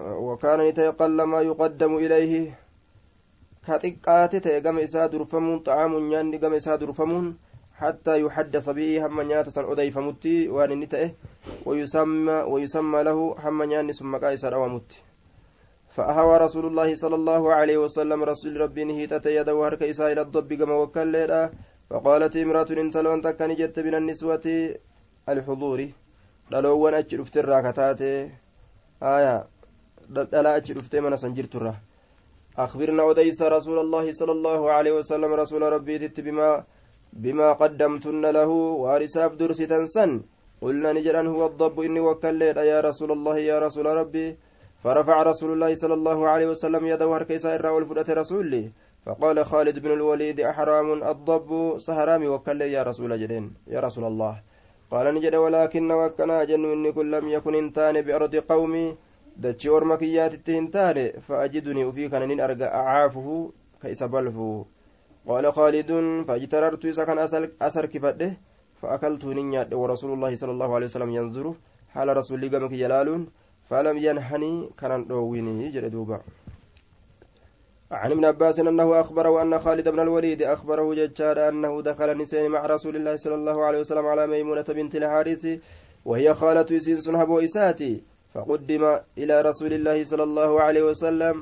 وكان 0.00 0.60
نتأي 0.68 0.88
قل 0.88 1.22
ما 1.22 1.40
يقدم 1.40 1.96
إليه. 1.96 2.58
كتقات 3.64 4.36
تيغم 4.36 4.78
إسا 4.78 5.06
درفمون 5.06 5.58
طعام 5.58 5.92
نياني 6.08 6.36
غم 6.36 6.54
إسا 6.54 6.76
درفمون. 6.76 7.36
حتى 7.80 8.20
يحدث 8.20 8.66
به 8.68 9.06
هم 9.06 9.20
نيات 9.20 9.48
سن 9.48 9.64
أدي 9.72 9.90
فمتي 9.90 10.48
وان 10.48 10.80
نتئه 10.80 11.10
ويسمى 11.66 12.36
ويسمى 12.52 13.00
له 13.02 13.18
هم 13.44 13.62
نياني 13.62 13.92
ثم 13.92 14.16
قايسر 14.16 14.54
أومت 14.54 14.90
فأهوى 15.94 16.36
رسول 16.46 16.64
الله 16.66 16.94
صلى 16.94 17.14
الله 17.20 17.42
عليه 17.58 17.78
وسلم 17.84 18.22
رسول 18.32 18.60
ربي 18.60 18.84
نهيتة 18.84 19.24
يده 19.30 19.54
وهرك 19.54 19.82
إسا 19.82 20.12
إلى 20.12 20.20
الضب 20.20 20.50
كما 20.54 20.76
فقالت 21.90 22.36
امرأة 22.36 22.70
انتلون 22.70 23.22
تكني 23.22 23.54
جت 23.54 23.78
من 23.86 23.94
النسوة 23.94 24.46
الحضور. 25.28 25.80
dhaloowwan 26.50 26.94
achi 26.94 27.16
dhufterraa 27.16 27.62
kataate 27.62 28.30
aya 29.00 29.46
dhala 30.10 30.54
achi 30.58 30.74
dhuftee 30.74 31.00
mana 31.00 31.18
san 31.18 31.34
jirturra 31.34 31.74
أخبرنا 32.58 33.10
أديس 33.10 33.42
رسول 33.42 33.78
الله 33.78 34.12
صلى 34.12 34.32
الله 34.32 34.60
عليه 34.70 34.92
وسلم 34.92 35.32
رسول 35.32 35.62
ربي 35.62 35.98
بما 37.12 37.52
قدمتن 37.52 38.24
له 38.26 38.48
وارساف 38.82 39.34
درس 39.34 39.56
تنسن 39.56 40.22
قلنا 40.60 40.92
نجرا 40.92 41.22
هو 41.28 41.46
الضب 41.46 41.80
إني 41.80 42.00
وكلت 42.00 42.56
يا 42.56 42.80
رسول 42.80 43.12
الله 43.12 43.38
يا 43.38 43.58
رسول 43.58 43.86
ربي. 43.86 44.36
فرفع 44.84 45.22
رسول 45.22 45.52
الله 45.52 45.74
صلى 45.74 45.94
الله 45.94 46.28
عليه 46.28 46.46
وسلم 46.46 46.86
يده 46.86 47.16
هركيسا 47.16 47.54
إرى 47.54 47.68
والفدة 47.68 48.14
رسولي 48.14 48.72
فقال 49.06 49.44
خالد 49.44 49.78
بن 49.78 49.92
الوليد 49.92 50.40
أحرام 50.40 51.02
الضب؟ 51.02 51.78
سهرامي 51.78 52.28
وكل 52.28 52.60
يا 52.62 52.82
رسول 52.82 53.20
جدين 53.20 53.54
يا 53.68 53.80
رسول 53.80 54.04
الله. 54.04 54.42
قال 54.90 55.14
نجد 55.14 55.34
ولكن 55.34 55.90
وكنا 55.92 56.44
جن 56.44 56.64
إني 56.64 56.92
كل 56.92 57.12
لم 57.12 57.28
يكن 57.28 57.54
انتان 57.54 58.02
بأرض 58.02 58.36
قومي. 58.36 58.96
دتشي 59.36 59.68
أورمكيات 59.68 60.34
التهنتان 60.34 61.20
فأجدني 61.20 61.84
وفي 61.84 62.08
كان 62.08 62.40
أرجع 62.40 62.68
أعافه 62.74 63.52
كيس 63.82 64.02
بلفه. 64.02 64.66
قال 65.30 65.52
خالد 65.52 65.90
فاجتررت 66.28 66.84
إذا 66.84 67.04
كان 67.04 67.18
أسر 67.62 67.86
كفده 67.86 68.30
فأكلت 68.82 69.24
نيات 69.24 69.70
ورسول 69.72 70.10
الله 70.16 70.32
صلى 70.34 70.52
الله 70.52 70.70
عليه 70.74 70.88
وسلم 70.90 71.10
ينظر 71.18 71.46
حال 71.94 72.08
رسول 72.16 72.44
الله 72.44 72.74
يلالون 72.84 73.22
فلم 73.70 73.96
ينحني 73.98 74.52
كان 74.78 75.06
دويني 75.06 75.70
جل 75.70 75.90
دوبا. 75.90 76.18
عن 77.90 78.10
ابن 78.12 78.24
عباس 78.24 78.58
أنه 78.58 79.00
أخبره 79.00 79.42
أن 79.42 79.58
خالد 79.58 79.88
بن 79.88 80.00
الوليد 80.00 80.42
أخبره 80.42 80.94
ججار 80.94 81.48
أنه 81.48 81.82
دخل 81.82 82.18
نسين 82.18 82.50
مع 82.50 82.66
رسول 82.66 82.96
الله 82.96 83.16
صلى 83.16 83.34
الله 83.34 83.64
عليه 83.66 83.80
وسلم 83.80 84.06
على 84.06 84.26
ميمونة 84.26 84.68
بنت 84.68 84.96
الحارث 84.96 85.44
وهي 86.04 86.34
خالة 86.34 86.66
يسيس 86.70 87.08
هبو 87.08 87.38
إساتي 87.38 88.02
فقدم 88.34 88.98
إلى 89.18 89.40
رسول 89.42 89.72
الله 89.72 90.04
صلى 90.04 90.22
الله 90.22 90.60
عليه 90.60 90.82
وسلم. 90.82 91.36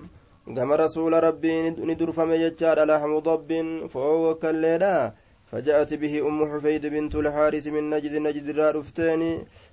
كما 0.56 0.76
رسول 0.76 1.12
ربي 1.12 1.70
ندر 1.70 2.12
فم 2.12 2.30
ججار 2.42 2.78
لحم 2.84 3.12
ضب 3.18 3.50
فهو 3.92 4.34
كالليلا 4.34 5.12
فجاءت 5.50 5.94
به 5.94 6.14
أم 6.28 6.38
حفيد 6.52 6.86
بنت 6.86 7.14
الحارث 7.14 7.66
من 7.66 7.90
نجد 7.90 8.14
نجد 8.26 8.46
الرفتين 8.48 9.22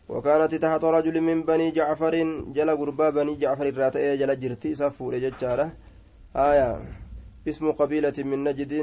وكانت 0.10 0.56
تحت 0.56 0.84
رجل 0.96 1.16
من 1.22 1.38
بني 1.50 1.72
جعفر 1.72 2.16
جل 2.56 2.70
قربا 2.80 3.10
بني 3.10 3.36
جعفر 3.36 3.68
الراتئ 3.68 4.18
جل 4.18 4.32
جرتي 4.40 4.76
سفور 4.76 5.14
ججاره 5.24 5.68
آية 6.50 6.70
اسم 7.50 7.72
قبيلة 7.72 8.18
من 8.30 8.40
نجد 8.44 8.74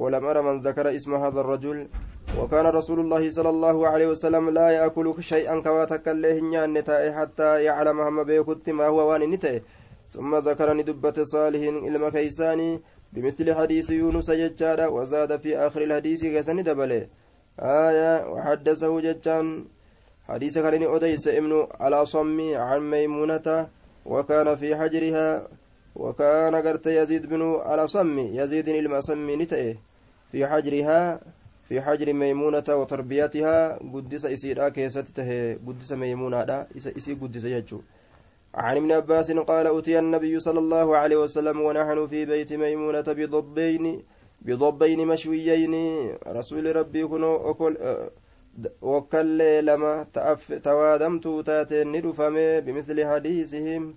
ولم 0.00 0.24
أر 0.30 0.42
من 0.42 0.60
ذكر 0.66 0.86
اسم 0.96 1.14
هذا 1.14 1.40
الرجل 1.40 1.88
وكان 2.38 2.66
رسول 2.66 3.00
الله 3.00 3.30
صلى 3.30 3.50
الله 3.54 3.88
عليه 3.88 4.06
وسلم 4.06 4.50
لا 4.50 4.68
يأكل 4.70 5.06
شيئا 5.22 5.60
كواتك 5.60 6.08
الله 6.08 6.36
حتى 7.18 7.50
يعلم 7.64 8.00
هم 8.00 8.24
بيكت 8.24 8.70
ما 8.70 8.86
هو 8.86 9.10
وان 9.10 9.30
نتائه 9.30 9.60
ثم 10.10 10.36
ذكر 10.36 10.74
ندبة 10.74 11.22
صالح 11.22 11.62
إلما 11.86 12.10
كيساني 12.10 12.80
بمثل 13.12 13.54
حديث 13.54 13.90
يونس 13.90 14.30
ججارة 14.30 14.88
وزاد 14.88 15.40
في 15.40 15.56
آخر 15.56 15.82
الحديث 15.82 16.20
كيسان 16.22 16.62
دبله. 16.62 17.06
آية 17.60 18.26
وحدثه 18.32 19.00
ججان 19.00 19.64
حديث 20.28 20.58
كان 20.58 20.82
أديس 20.82 21.28
ابن 21.28 21.52
الأصم 21.86 22.38
عن 22.54 22.80
ميمونة 22.90 23.68
وكان 24.06 24.54
في 24.54 24.76
حجرها 24.76 25.48
وكان 25.96 26.54
قرت 26.54 26.86
يزيد 26.86 27.26
بن 27.26 27.42
الأصم. 27.74 28.18
يزيد 28.18 28.68
المأصم 28.68 29.30
نتئه. 29.42 29.76
في 30.32 30.46
حجرها 30.46 31.20
في 31.68 31.80
حجر 31.80 32.12
ميمونة 32.12 32.64
وتربيتها 32.68 33.78
قدس 33.78 34.24
إسيرا 34.24 34.68
كيسته 34.68 35.54
قدس 35.66 35.92
ميمونة 35.92 36.66
إسي 36.98 37.14
قدس 37.14 37.44
يجو 37.44 37.80
عن 38.54 38.76
ابن 38.76 38.92
عباس 38.92 39.32
قال 39.32 39.66
أتي 39.78 39.98
النبي 39.98 40.40
صلى 40.40 40.58
الله 40.58 40.96
عليه 40.96 41.16
وسلم 41.16 41.60
ونحن 41.60 42.06
في 42.06 42.24
بيت 42.24 42.52
ميمونة 42.52 43.00
بضبين 43.06 44.02
بضبين 44.42 45.06
مشويين. 45.06 45.74
رسول 46.26 46.76
ربي 46.76 47.06
كنو 47.06 47.50
أكل 47.50 47.76
وكل 48.82 49.38
لما 49.64 50.06
توادمت 50.62 51.26
تاتين 51.46 51.92
ندفمي 51.92 52.60
بمثل 52.60 53.06
حديثهم. 53.06 53.94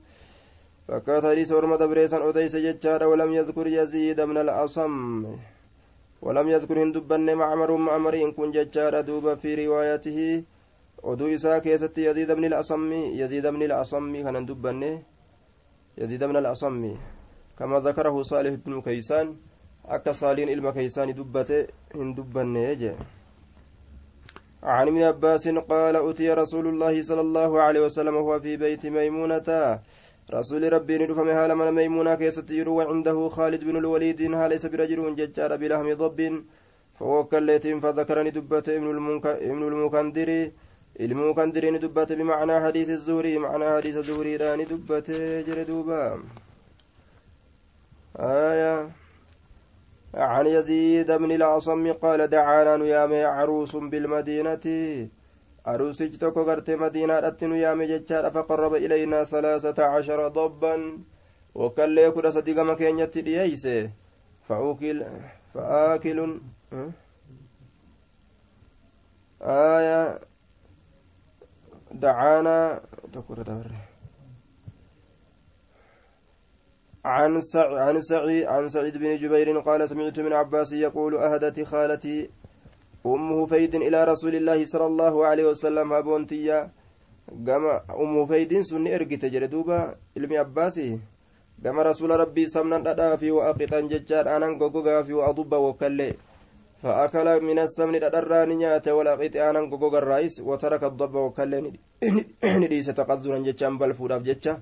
فكات 0.88 1.26
حديث 1.26 1.52
ورمى 1.52 1.78
دبريسان 1.78 2.22
أديس 2.22 2.56
ججار 2.56 3.04
ولم 3.04 3.34
يذكر 3.34 3.68
يزيد 3.68 4.22
من 4.22 4.38
الأصم. 4.38 5.26
ولم 6.22 6.50
يذكر 6.50 6.84
هندبن 6.84 7.36
معمر 7.36 7.72
معمر 7.78 8.14
إن 8.14 8.32
كن 8.32 8.52
ججار 8.52 9.02
دوب 9.02 9.34
في 9.34 9.66
روايته. 9.66 10.44
Oduu 11.04 11.28
isaa 11.28 11.60
keessatti 11.62 12.06
yaziida 12.06 12.36
bni 12.36 12.50
lasammi 12.50 13.02
yaziida 13.20 13.52
bni 13.52 13.68
lasammi 13.68 14.24
kanan 14.24 14.46
dubbanne 14.46 14.92
yaziida 15.98 16.28
bna 16.28 16.42
lasammi 16.42 16.98
kama 17.56 17.82
zakarahu 17.82 18.24
saalih 18.24 18.54
ibnu 18.54 18.82
keeysaan 18.82 19.36
akka 19.88 20.14
saaliin 20.14 20.50
ilma 20.50 20.72
keeysaani 20.74 21.14
dubbate 21.14 21.68
hin 21.96 22.16
dubbanne 22.16 22.64
jee 22.76 22.96
عن 24.64 24.88
ابن 24.88 25.02
عباس 25.04 25.48
قال 25.48 25.96
أتي 25.96 26.30
رسول 26.34 26.68
الله 26.68 27.02
صلى 27.02 27.22
الله 27.22 27.62
عليه 27.62 27.82
وسلم 27.86 28.16
وهو 28.16 28.40
في 28.40 28.56
بيت 28.58 28.86
ميمونة 28.86 29.50
رسول 30.32 30.64
ربي 30.74 30.98
ندفم 30.98 31.28
هالا 31.28 31.56
من 31.56 31.72
ميمونة 31.76 32.16
كيست 32.16 32.52
يرو 32.52 32.82
عنده 32.82 33.18
خالد 33.30 33.62
بن 33.64 33.76
الوليد 33.78 34.22
هال 34.22 34.50
ليس 34.50 34.66
برجل 34.66 35.16
ججار 35.20 35.52
بلحم 35.62 35.88
ضب 35.94 36.20
فوكلت 37.00 37.66
فذكرني 37.84 38.32
دبة 38.38 38.68
ابن 39.50 39.64
المكندر 39.72 40.30
المكندر 41.00 41.78
دبة 41.78 42.10
بمعنى 42.16 42.56
حديث 42.66 42.90
الزهري 42.90 43.38
معنى 43.38 43.66
حديث 43.78 43.98
الزهري 43.98 44.36
راني 44.38 44.66
دبة 44.66 45.10
جردوبا 45.48 46.24
آية 48.20 48.90
عن 50.14 50.46
يزيد 50.48 51.12
بن 51.12 51.32
الأعصم 51.32 51.94
قال 51.94 52.28
دعانا 52.28 52.78
نيام 52.78 53.14
عروس 53.26 53.76
بالمدينة 53.76 54.66
aruusichi 55.72 56.20
tokko 56.20 56.44
gartee 56.48 56.76
madiinaadhatti 56.76 57.48
nu 57.48 57.56
yaame 57.56 57.86
jechaadha 57.88 58.32
faqarraba 58.38 58.80
ilaynaa 58.86 59.26
salaasata 59.34 59.86
cashara 59.94 60.30
dobban 60.38 60.82
wakkallee 61.62 62.12
kudha 62.18 62.32
sadi 62.38 62.54
gama 62.58 62.76
keenyatti 62.76 63.24
dhiyeeyse 63.28 63.76
fa'aakilun 64.48 66.34
aya 69.56 70.20
دعانا 71.94 72.82
عن 77.06 77.42
سعي 77.42 77.80
عن 77.80 78.00
سعي 78.00 78.46
عن 78.48 78.68
سعيد 78.68 78.98
بن 78.98 79.16
جبير 79.18 79.60
قال 79.60 79.90
سمعت 79.90 80.20
من 80.20 80.34
عباس 80.34 80.74
يقول 80.74 81.16
أهدت 81.16 81.64
خالتي 81.64 82.30
أم 83.06 83.46
فيد 83.46 83.76
إلى 83.76 84.04
رسول 84.04 84.36
الله 84.36 84.66
صلى 84.66 84.86
الله 84.86 85.26
عليه 85.26 85.46
وسلم 85.52 85.94
أبونتيا 85.94 86.72
جمع 87.32 87.84
أمه 87.92 88.26
فيد 88.26 88.62
سن 88.62 88.88
إرق 88.88 89.08
تجردوبا 89.08 89.96
إلى 90.18 90.38
عباسي. 90.38 91.00
جمع 91.60 91.82
رسول 91.84 92.10
ربي 92.10 92.48
سمنا 92.48 92.78
الأدافي 92.78 93.32
وأقطان 93.32 93.88
ججار 93.88 94.36
أنا 94.36 94.58
في 95.04 95.14
وأضب 95.14 95.54
وكلي 95.54 96.16
فأكل 96.84 97.28
من 97.50 97.60
السمن 97.60 97.96
ددران 98.04 98.50
نيات 98.50 98.88
ولا 98.98 99.16
قيت 99.16 99.36
أنا 99.36 99.60
غوغو 99.72 99.98
الرئيس 99.98 100.36
وترك 100.50 100.84
الضب 100.84 101.16
وكلني 101.16 101.74
نديس 102.62 102.88
تقذرا 103.00 103.38
جتشان 103.48 103.78
بل 103.78 103.94
فوداف 103.94 104.22
جتشا. 104.22 104.54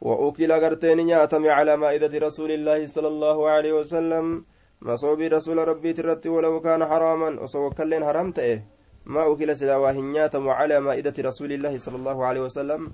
وأكل 0.00 0.52
غرتين 0.52 0.98
نياتم 1.08 1.42
على 1.58 1.76
مائدة 1.76 2.12
رسول 2.26 2.50
الله 2.50 2.86
صلى 2.86 3.08
الله 3.08 3.38
عليه 3.50 3.72
وسلم. 3.80 4.44
masoobii 4.80 5.28
rasuula 5.28 5.64
rabbiiti 5.64 6.00
irratti 6.00 6.28
walaw 6.28 6.54
kaana 6.62 6.86
haraaman 6.86 7.38
osoo 7.38 7.64
wakkalleen 7.66 8.04
haraam 8.08 8.32
ta'e 8.32 8.62
ما 9.08 9.32
أكل 9.32 9.56
سلا 9.56 9.76
وهنياتم 9.76 10.48
على 10.48 10.80
مائدة 10.80 11.16
رسول 11.18 11.52
الله 11.52 11.78
صلى 11.78 11.96
الله 11.96 12.26
عليه 12.26 12.40
وسلم. 12.40 12.92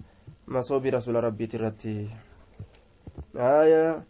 مصوب 0.49 0.87
رسول 0.87 1.25
ربي 1.25 1.47
ترتي 1.47 2.09
آية 3.37 4.05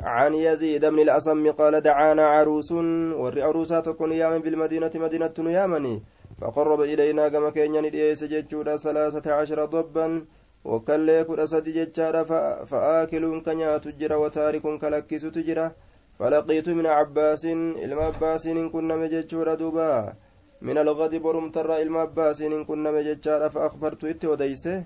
عن 0.00 0.34
يزيد 0.34 0.84
بن 0.84 0.98
الأصم 0.98 1.50
قال 1.52 1.80
دعانا 1.80 2.26
عروس 2.26 2.72
ور 2.72 3.42
عروسات 3.42 3.88
كن 3.88 4.12
يامن 4.12 4.38
بالمدينة 4.38 4.90
مدينة 4.94 5.34
يامني 5.38 6.02
فقرب 6.40 6.80
إلينا 6.80 7.28
كما 7.28 7.50
كان 7.50 7.74
يديس 7.74 8.24
ججودا 8.24 8.76
ثلاثة 8.76 9.32
عشر 9.32 9.64
ضبا 9.64 10.26
sadi 10.64 11.72
jechaadha 11.72 12.24
fa'aakiluun 12.64 13.42
ka 13.44 13.54
nyaatu 13.54 13.92
jira 14.00 14.16
wataarikuun 14.18 14.78
ka 14.78 14.90
lakkisutu 14.90 15.44
jira 15.44 15.74
فلقيت 16.18 16.68
من 16.68 16.86
عباس 16.86 17.44
إلما 17.84 18.04
عباس 18.04 18.46
إن 18.46 18.70
كنا 18.70 18.96
مججورا 18.96 19.54
دوبا 19.54 20.14
من 20.62 20.78
الغد 20.78 21.14
برم 21.14 21.50
ترى 21.50 21.82
إلما 21.82 22.00
عباس 22.00 22.42
إن 22.42 22.64
كنا 22.64 22.90
مججارا 22.90 23.48
فأخبرت 23.48 24.04
إتي 24.04 24.26
وديسه 24.26 24.84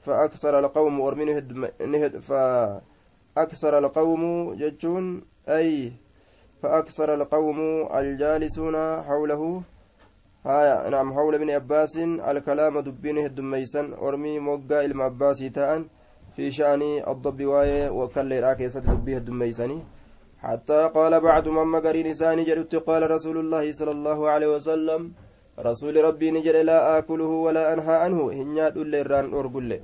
فأكثر 0.00 0.58
القوم 0.58 1.00
ورمين 1.00 1.28
نهد 1.92 2.18
فأكثر 2.18 2.91
القوم 3.78 4.52
ججون 4.54 5.22
أي 5.48 5.92
فأكثر 6.62 7.14
القوم 7.14 7.58
الجالسون 7.94 8.76
حوله. 9.02 9.62
هايا 10.46 10.90
نعم 10.90 11.12
حول 11.14 11.34
ابن 11.34 11.50
عباس 11.50 11.96
الكلام 12.30 12.80
دبين 12.80 13.18
هدميسا 13.18 13.82
ورمي 14.02 14.38
موقع 14.38 14.84
إلما 14.84 15.04
عباس 15.04 15.38
تاء 15.38 15.84
في 16.36 16.50
شأن 16.50 16.82
الضب 17.08 17.44
واي 17.44 17.88
وكل 17.88 18.40
راكي 18.40 18.66
دبيه 18.66 19.16
هدميساني 19.16 19.78
حتى 20.38 20.90
قال 20.94 21.20
بعد 21.20 21.48
من 21.48 21.66
مقرين 21.66 22.06
إساني 22.06 22.44
جدت 22.44 22.74
قال 22.74 23.10
رسول 23.10 23.38
الله 23.38 23.72
صلى 23.72 23.90
الله 23.90 24.30
عليه 24.30 24.46
وسلم 24.54 25.12
رسول 25.58 26.04
ربي 26.04 26.30
نجد 26.30 26.56
لا 26.56 26.98
آكله 26.98 27.32
ولا 27.46 27.72
أنهى 27.72 27.94
عنه 27.94 28.18
هنيات 28.32 28.76
الليران 28.76 29.34
أرقل. 29.34 29.80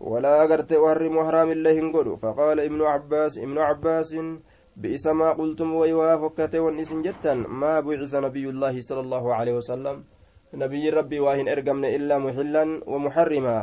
ولا 0.00 0.44
أقرت 0.44 0.72
أحرم 0.72 1.14
حرام 1.26 1.50
الله 1.50 1.72
هنقل 1.80 2.08
فقال 2.22 2.60
ابن 2.60 2.80
عباس 2.82 3.38
ابن 3.38 3.58
عباس 3.58 4.10
بئس 4.76 5.06
ما 5.06 5.32
قلتم 5.32 5.74
ويوافقت 5.74 6.54
والنسن 6.56 7.02
جتا 7.02 7.34
ما 7.34 7.80
بعث 7.80 8.14
نبي 8.14 8.44
الله 8.48 8.74
صلى 8.80 9.00
الله 9.00 9.24
عليه 9.34 9.54
وسلم. 9.60 9.96
نبي 10.54 10.84
ربي 10.90 11.20
واهن 11.20 11.48
أرقمن 11.48 11.84
إلا 11.84 12.18
محلا 12.18 12.64
ومحرما. 12.86 13.58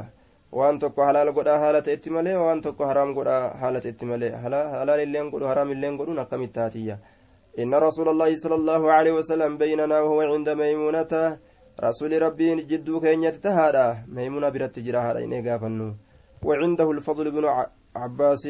halaal 0.51 1.33
godhaa 1.35 1.59
haala 1.59 1.81
ta'etti 1.81 2.09
malee 2.09 2.37
waan 2.39 2.61
tokko 2.61 2.85
haraam 2.85 3.11
godhaa 3.13 3.57
haala 3.61 3.81
ta'etti 3.83 4.05
malee 4.05 4.31
halaal 4.31 4.99
illeen 5.03 5.29
godhu 5.29 5.47
haraam 5.51 5.71
illeen 5.75 5.97
godhuun 5.99 6.19
akkamitti 6.23 6.59
taatiyya 6.59 6.97
إن 7.57 7.73
رسول 7.73 8.07
الله 8.13 8.35
صلى 8.35 8.55
الله 8.55 8.81
عليه 8.91 9.13
وسلم 9.17 9.57
بيننا 9.57 9.97
وهو 10.01 10.21
عند 10.21 10.49
ميمونة 10.49 11.13
رسول 11.83 12.21
ربي 12.21 12.55
جدو 12.69 13.01
كينية 13.01 13.29
تهادا 13.29 14.05
ميمونة 14.13 14.49
برت 14.49 14.79
جراها 14.79 15.17
إني 15.25 15.41
قافنو 15.41 15.89
وعنده 16.43 16.91
الفضل 16.91 17.31
بن 17.31 17.65
عباس 17.95 18.49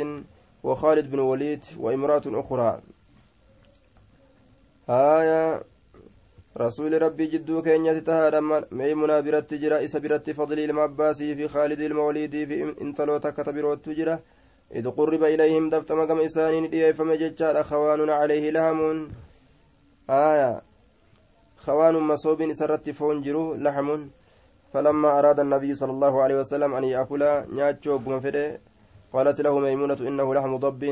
وخالد 0.63 1.11
بن 1.11 1.19
وليد 1.19 1.65
وامرأة 1.79 2.21
أخرى. 2.27 2.81
آية 4.89 5.63
رسول 6.57 7.01
ربي 7.01 7.25
جدو 7.25 7.61
كينيا 7.61 7.99
تهادا 7.99 8.39
ميمنا 8.71 9.19
برت 9.19 9.53
جرا 9.53 9.85
إسا 9.85 9.99
برت 9.99 10.29
فضل 10.29 10.59
المعباسي 10.59 11.35
في 11.35 11.47
خالد 11.47 11.79
الموليد 11.79 12.31
في 12.31 12.75
انتلو 12.81 13.17
تكت 13.17 13.49
بروت 13.49 13.87
إذ 14.75 14.89
قرب 14.89 15.23
إليهم 15.23 15.69
دفت 15.69 15.91
مقام 15.91 16.19
إسان 16.19 16.69
دي 16.69 16.93
فمججال 16.93 17.65
خوان 17.65 18.09
عليه 18.09 18.49
لهم 18.49 19.07
آية 20.09 20.61
خوان 21.57 21.95
مصوب 21.95 22.51
سرت 22.51 22.89
فون 22.89 23.21
جرو 23.21 23.55
لحم 23.55 24.07
فلما 24.77 25.09
أراد 25.19 25.39
النبي 25.39 25.73
صلى 25.73 25.91
الله 25.91 26.13
عليه 26.23 26.37
وسلم 26.45 26.71
أن 26.77 26.83
يأكل 26.83 27.23
نياتشو 27.49 27.97
قمفده 28.05 28.61
قالت 29.13 29.37
له 29.41 29.53
ميمونة 29.59 29.97
إنه 30.09 30.27
لحم 30.35 30.53
ضب. 30.65 30.83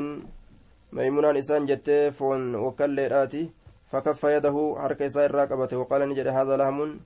ميمونة 0.94 1.30
إسان 1.38 1.66
جت 1.70 1.90
فون 2.18 2.56
وكل 2.56 2.98
آتي 3.00 3.44
فكف 3.86 4.22
يده 4.24 4.58
حركة 4.82 5.08
سائر 5.08 5.32
راقبته 5.36 5.78
وقال 5.78 6.02
نجد 6.10 6.28
هذا 6.28 6.58
لهم 6.58 7.00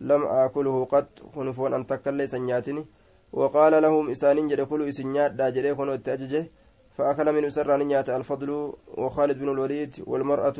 لم 0.00 0.22
آكله 0.46 0.84
قط. 0.84 1.10
خنفون 1.34 1.74
أن 1.74 1.86
تكلي 1.90 2.26
سنياتني 2.26 2.86
وقال 3.32 3.82
لهم 3.82 4.10
إسانين 4.10 4.46
جد 4.46 4.60
كل 4.70 4.88
إسنيات 4.88 5.32
دا 5.34 5.50
جدي 5.50 5.74
كنوا 5.74 5.94
التأججه 5.94 6.46
فأكل 6.94 7.26
من 7.32 7.50
سران 7.50 7.82
نيات 7.82 8.10
الفضل 8.10 8.50
وخالد 8.94 9.38
بن 9.42 9.48
الوليد 9.48 9.92
والمرأة. 10.06 10.58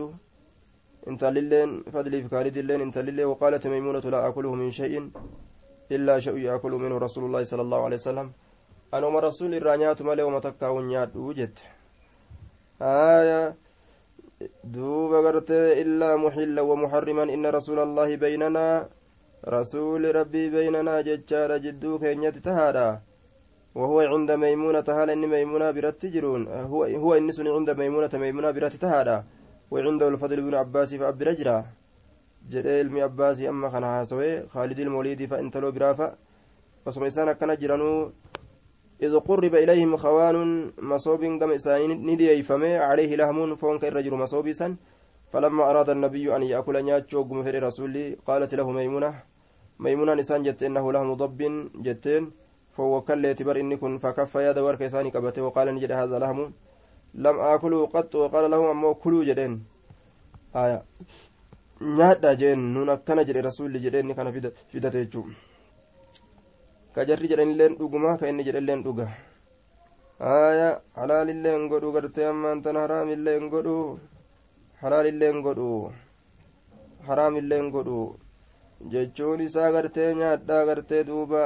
انت 1.09 1.23
للين 1.25 1.83
فضلي 1.95 2.23
في 2.23 2.29
خالد 2.29 2.57
اللين 2.57 2.81
انت 2.81 2.99
للين. 2.99 3.27
وقالت 3.27 3.67
ميمونة 3.67 4.05
لا 4.11 4.29
أكله 4.29 4.55
من 4.55 4.71
شيء. 4.71 5.11
إلا 5.97 6.15
شيء 6.25 6.37
يأكل 6.39 6.73
منه 6.73 6.97
رسول 6.99 7.25
الله 7.25 7.43
صلى 7.45 7.63
الله 7.63 7.81
عليه 7.87 7.99
وسلم 8.03 8.27
أنا 8.95 9.07
وما 9.07 9.21
رسول 9.21 9.55
الرانيات 9.55 10.03
ملي 10.03 10.23
وما 10.23 10.39
تكاون 10.39 10.85
وجدت 11.15 11.59
آية 12.83 13.55
دوب 14.65 15.13
غرتي 15.25 15.83
إلا 15.83 16.17
محلا 16.17 16.63
ومحرما 16.71 17.23
إن 17.35 17.45
رسول 17.47 17.79
الله 17.87 18.17
بيننا 18.17 18.89
رسول 19.57 20.03
ربي 20.19 20.45
بيننا 20.57 20.95
ججار 21.09 21.51
جدو 21.65 21.99
كينيت 21.99 22.37
تهادا 22.47 22.89
وهو 23.75 24.01
عند 24.13 24.31
ميمونة 24.33 24.89
هل 24.89 25.09
إن 25.11 25.25
ميمونة 25.35 25.71
برت 25.71 25.97
تجرون 26.03 26.43
هو 26.73 26.85
هو 26.85 27.11
إنسني 27.15 27.51
عند 27.57 27.71
ميمونة 27.81 28.13
ميمونة 28.15 28.51
برت 28.51 28.75
تهادا 28.77 29.25
وعنده 29.71 30.09
الفضل 30.09 30.39
بن 30.47 30.55
عباس 30.55 30.95
فأب 30.95 31.19
jedhee 32.51 32.81
ilmi 32.81 33.01
abbaasii 33.03 33.47
amma 33.47 33.71
kana 33.71 33.87
haasawee 33.87 34.43
khaalidii 34.53 34.83
ilmooliidii 34.83 35.27
fa 35.27 35.41
intaloo 35.41 35.73
biraafa 35.73 36.17
osuma 36.87 37.07
isaan 37.07 37.29
akkana 37.29 37.57
jiranuu 37.57 38.13
إذ 39.03 39.19
قرب 39.19 39.55
إليهم 39.55 39.97
خوان 39.97 40.37
مصوب 40.79 41.23
كم 41.41 41.51
إسانين 41.59 41.91
ندي 42.07 42.43
فمي 42.43 42.77
عليه 42.77 43.17
لهم 43.17 43.55
فون 43.59 43.79
كالرجل 43.83 44.15
مصوبسا 44.15 44.77
فلما 45.33 45.71
أراد 45.71 45.91
النبي 45.91 46.37
أن 46.37 46.43
يأكل 46.43 46.77
نياتشو 46.85 47.23
قم 47.27 47.43
في 47.43 47.51
رسولي 47.51 48.17
قالت 48.27 48.55
له 48.55 48.71
ميمونة 48.71 49.11
ميمونة 49.83 50.15
نسان 50.15 50.43
جت 50.47 50.63
إنه 50.63 50.93
لهم 50.93 51.15
ضب 51.15 51.41
جتين 51.83 52.31
فهو 52.79 53.01
كل 53.03 53.27
اعتبر 53.27 53.57
إني 53.61 53.77
كن 53.77 53.99
فكف 53.99 54.35
يد 54.35 54.59
ورك 54.59 54.83
إساني 54.83 55.11
كبته 55.11 55.43
وقال 55.43 55.75
نجد 55.75 55.93
هذا 55.93 56.19
لهم 56.23 56.39
لم 57.15 57.37
آكله 57.55 57.87
قط 57.87 58.15
وقال 58.15 58.45
لهم 58.51 58.67
أمو 58.75 58.95
كلوا 59.03 59.25
جدين 59.25 59.53
آية 60.55 60.79
nyaadha 61.83 62.31
jeen 62.41 62.61
nun 62.75 62.89
akkana 62.95 63.25
jedhe 63.29 63.43
rasuulli 63.49 63.79
jedheenni 63.85 64.15
kana 64.19 64.33
fidate 64.71 64.99
jechuun 65.03 65.35
ka 66.95 67.05
jarri 67.09 67.29
jedhanilleen 67.31 67.75
dhuguma 67.79 68.17
ka 68.21 68.29
inni 68.31 68.45
jedhelleen 68.47 68.83
dhuga 68.87 69.07
haya 70.25 70.69
halaalilleen 71.01 71.63
godhu 71.71 71.93
gartee 71.97 72.27
ammaan 72.33 72.63
tan 72.65 72.77
haraamilleen 72.83 73.45
godhu 73.55 73.77
halaalilleen 74.83 75.39
godhu 75.47 75.71
haraamilleen 77.09 77.71
godhu 77.75 78.01
jechuun 78.93 79.41
isaa 79.49 79.73
gartee 79.77 80.11
nyaadhaa 80.21 80.63
gartee 80.69 81.03
duuba 81.09 81.43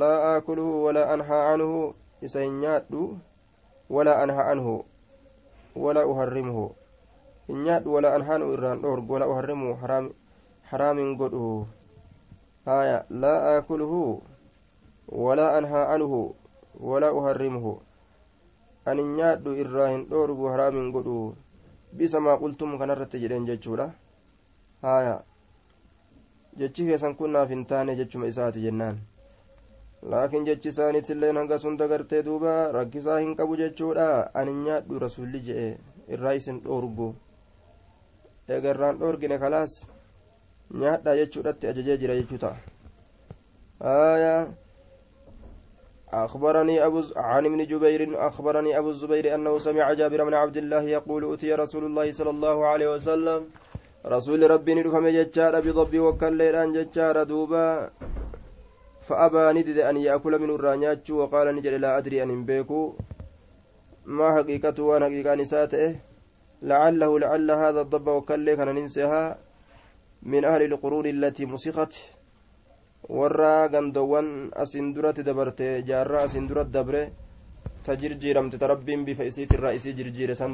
laa 0.00 0.18
aakuluhu 0.32 0.84
walaa 0.86 1.08
anhaa 1.14 1.44
anhu 1.54 1.80
isa 2.28 2.44
hin 2.46 2.60
nyaadhu 2.64 3.02
walaa 3.96 4.18
anhaa 4.24 4.46
anhu 4.52 4.74
walaa 5.84 6.06
uharrimuhu 6.12 6.66
hin 7.48 7.64
nyaadhu 7.66 7.94
walaa 7.96 8.14
anhaanu 8.20 8.52
irraan 8.54 8.82
dhoorgu 8.84 9.12
walaa 9.16 9.28
uharrimu 9.34 9.74
haraamin 10.70 11.16
godhu 11.20 11.66
haya 12.64 13.04
laa 13.24 13.38
aakuluhu 13.52 14.22
walaa 15.26 15.52
anhaa 15.58 15.84
anhu 15.94 16.20
walaa 16.90 17.12
uharrimuhu 17.20 17.72
ani 18.84 19.04
nyaadhu 19.04 19.54
irraa 19.62 19.88
hin 19.92 20.02
dhoorgu 20.10 20.50
haraamin 20.54 20.90
godhu 20.96 21.16
bisa 22.00 22.20
maa 22.20 22.36
qultum 22.42 22.78
kanarratti 22.82 23.20
jedheen 23.22 23.46
jechuudha 23.50 23.86
haya 24.82 25.14
jechi 26.62 26.86
keessan 26.88 27.16
kun 27.20 27.32
naaf 27.36 27.54
hin 27.54 27.64
taane 27.70 27.96
jechuma 28.00 28.28
isaati 28.32 28.64
jennaan 28.66 28.98
laakiin 30.14 30.44
jechi 30.50 30.68
isaaniitillee 30.74 31.32
hanga 31.38 31.58
sun 31.64 31.78
dagartee 31.84 32.22
duuba 32.28 32.54
rakkisaa 32.76 33.18
hin 33.24 33.32
qabu 33.40 33.56
jechuudha 33.62 34.08
ani 34.42 34.54
nyaadhu 34.66 35.00
rasulli 35.06 35.40
jedhe 35.48 35.66
irraa 36.16 36.34
isin 36.42 36.60
dhoorgu 36.66 37.08
eega 38.48 38.70
irraan 38.74 38.98
dhoorgine 39.00 39.36
kalaas 39.42 39.72
nyaadhaa 40.80 41.18
jechuudhatti 41.20 41.70
ajajee 41.70 41.98
jira 42.02 42.18
jechuu 42.20 42.40
ta'a. 42.44 42.56
Aya 43.80 44.48
أخبرني 46.12 46.86
أبو 46.86 47.02
عن 47.16 47.46
ابن 47.46 47.66
جبير 47.66 48.26
أخبرني 48.28 48.78
أبو 48.78 48.90
الزبير 48.90 49.34
أنه 49.34 49.58
سمع 49.58 49.92
جابر 49.92 50.24
بن 50.24 50.34
عبد 50.34 50.56
الله 50.56 50.82
يقول 50.82 51.32
أتي 51.32 51.54
رسول 51.54 51.84
الله 51.84 52.12
صلى 52.12 52.30
الله 52.30 52.66
عليه 52.66 52.94
وسلم 52.94 53.40
رسول 54.06 54.50
ربي 54.50 54.74
ندفم 54.74 55.08
ججار 55.08 55.60
بضب 55.60 55.98
وكالليلان 55.98 56.72
ججار 56.72 57.22
دوبا 57.22 57.90
فأبى 59.06 59.44
ندد 59.60 59.78
أن 59.78 59.96
يأكل 59.96 60.38
من 60.38 60.50
الرانيات 60.50 61.10
وقال 61.10 61.56
نجل 61.56 61.80
لا 61.80 61.98
أدري 61.98 62.22
أن 62.22 62.44
بيكو 62.44 62.94
ما 64.06 64.36
حقيقته 64.36 64.82
وأنا 64.82 65.06
حقيقة 65.06 65.34
نساته 65.34 66.07
لعله 66.62 67.10
لعل 67.18 67.48
هذا 67.50 67.80
الضب 67.80 68.06
وكاللي 68.08 68.56
كان 68.56 68.68
ننسيها 68.74 69.38
من 70.22 70.42
أهل 70.44 70.62
القرون 70.72 71.06
التي 71.06 71.46
مسخت 71.46 71.94
warra 73.08 73.70
gandoowwan 73.72 74.52
asin 74.52 74.92
duratti 74.92 75.22
dabarte 75.24 75.80
jaarraa 75.86 76.26
asin 76.28 76.44
duratti 76.50 76.72
dabre 76.76 77.02
ta 77.84 77.96
jirjiiramte 77.96 78.58
ta 78.58 78.66
rabbiin 78.68 79.04
bifa 79.06 79.24
isiitirraa 79.24 79.72
isii 79.78 79.94
jirjiire 79.96 80.34
san 80.34 80.52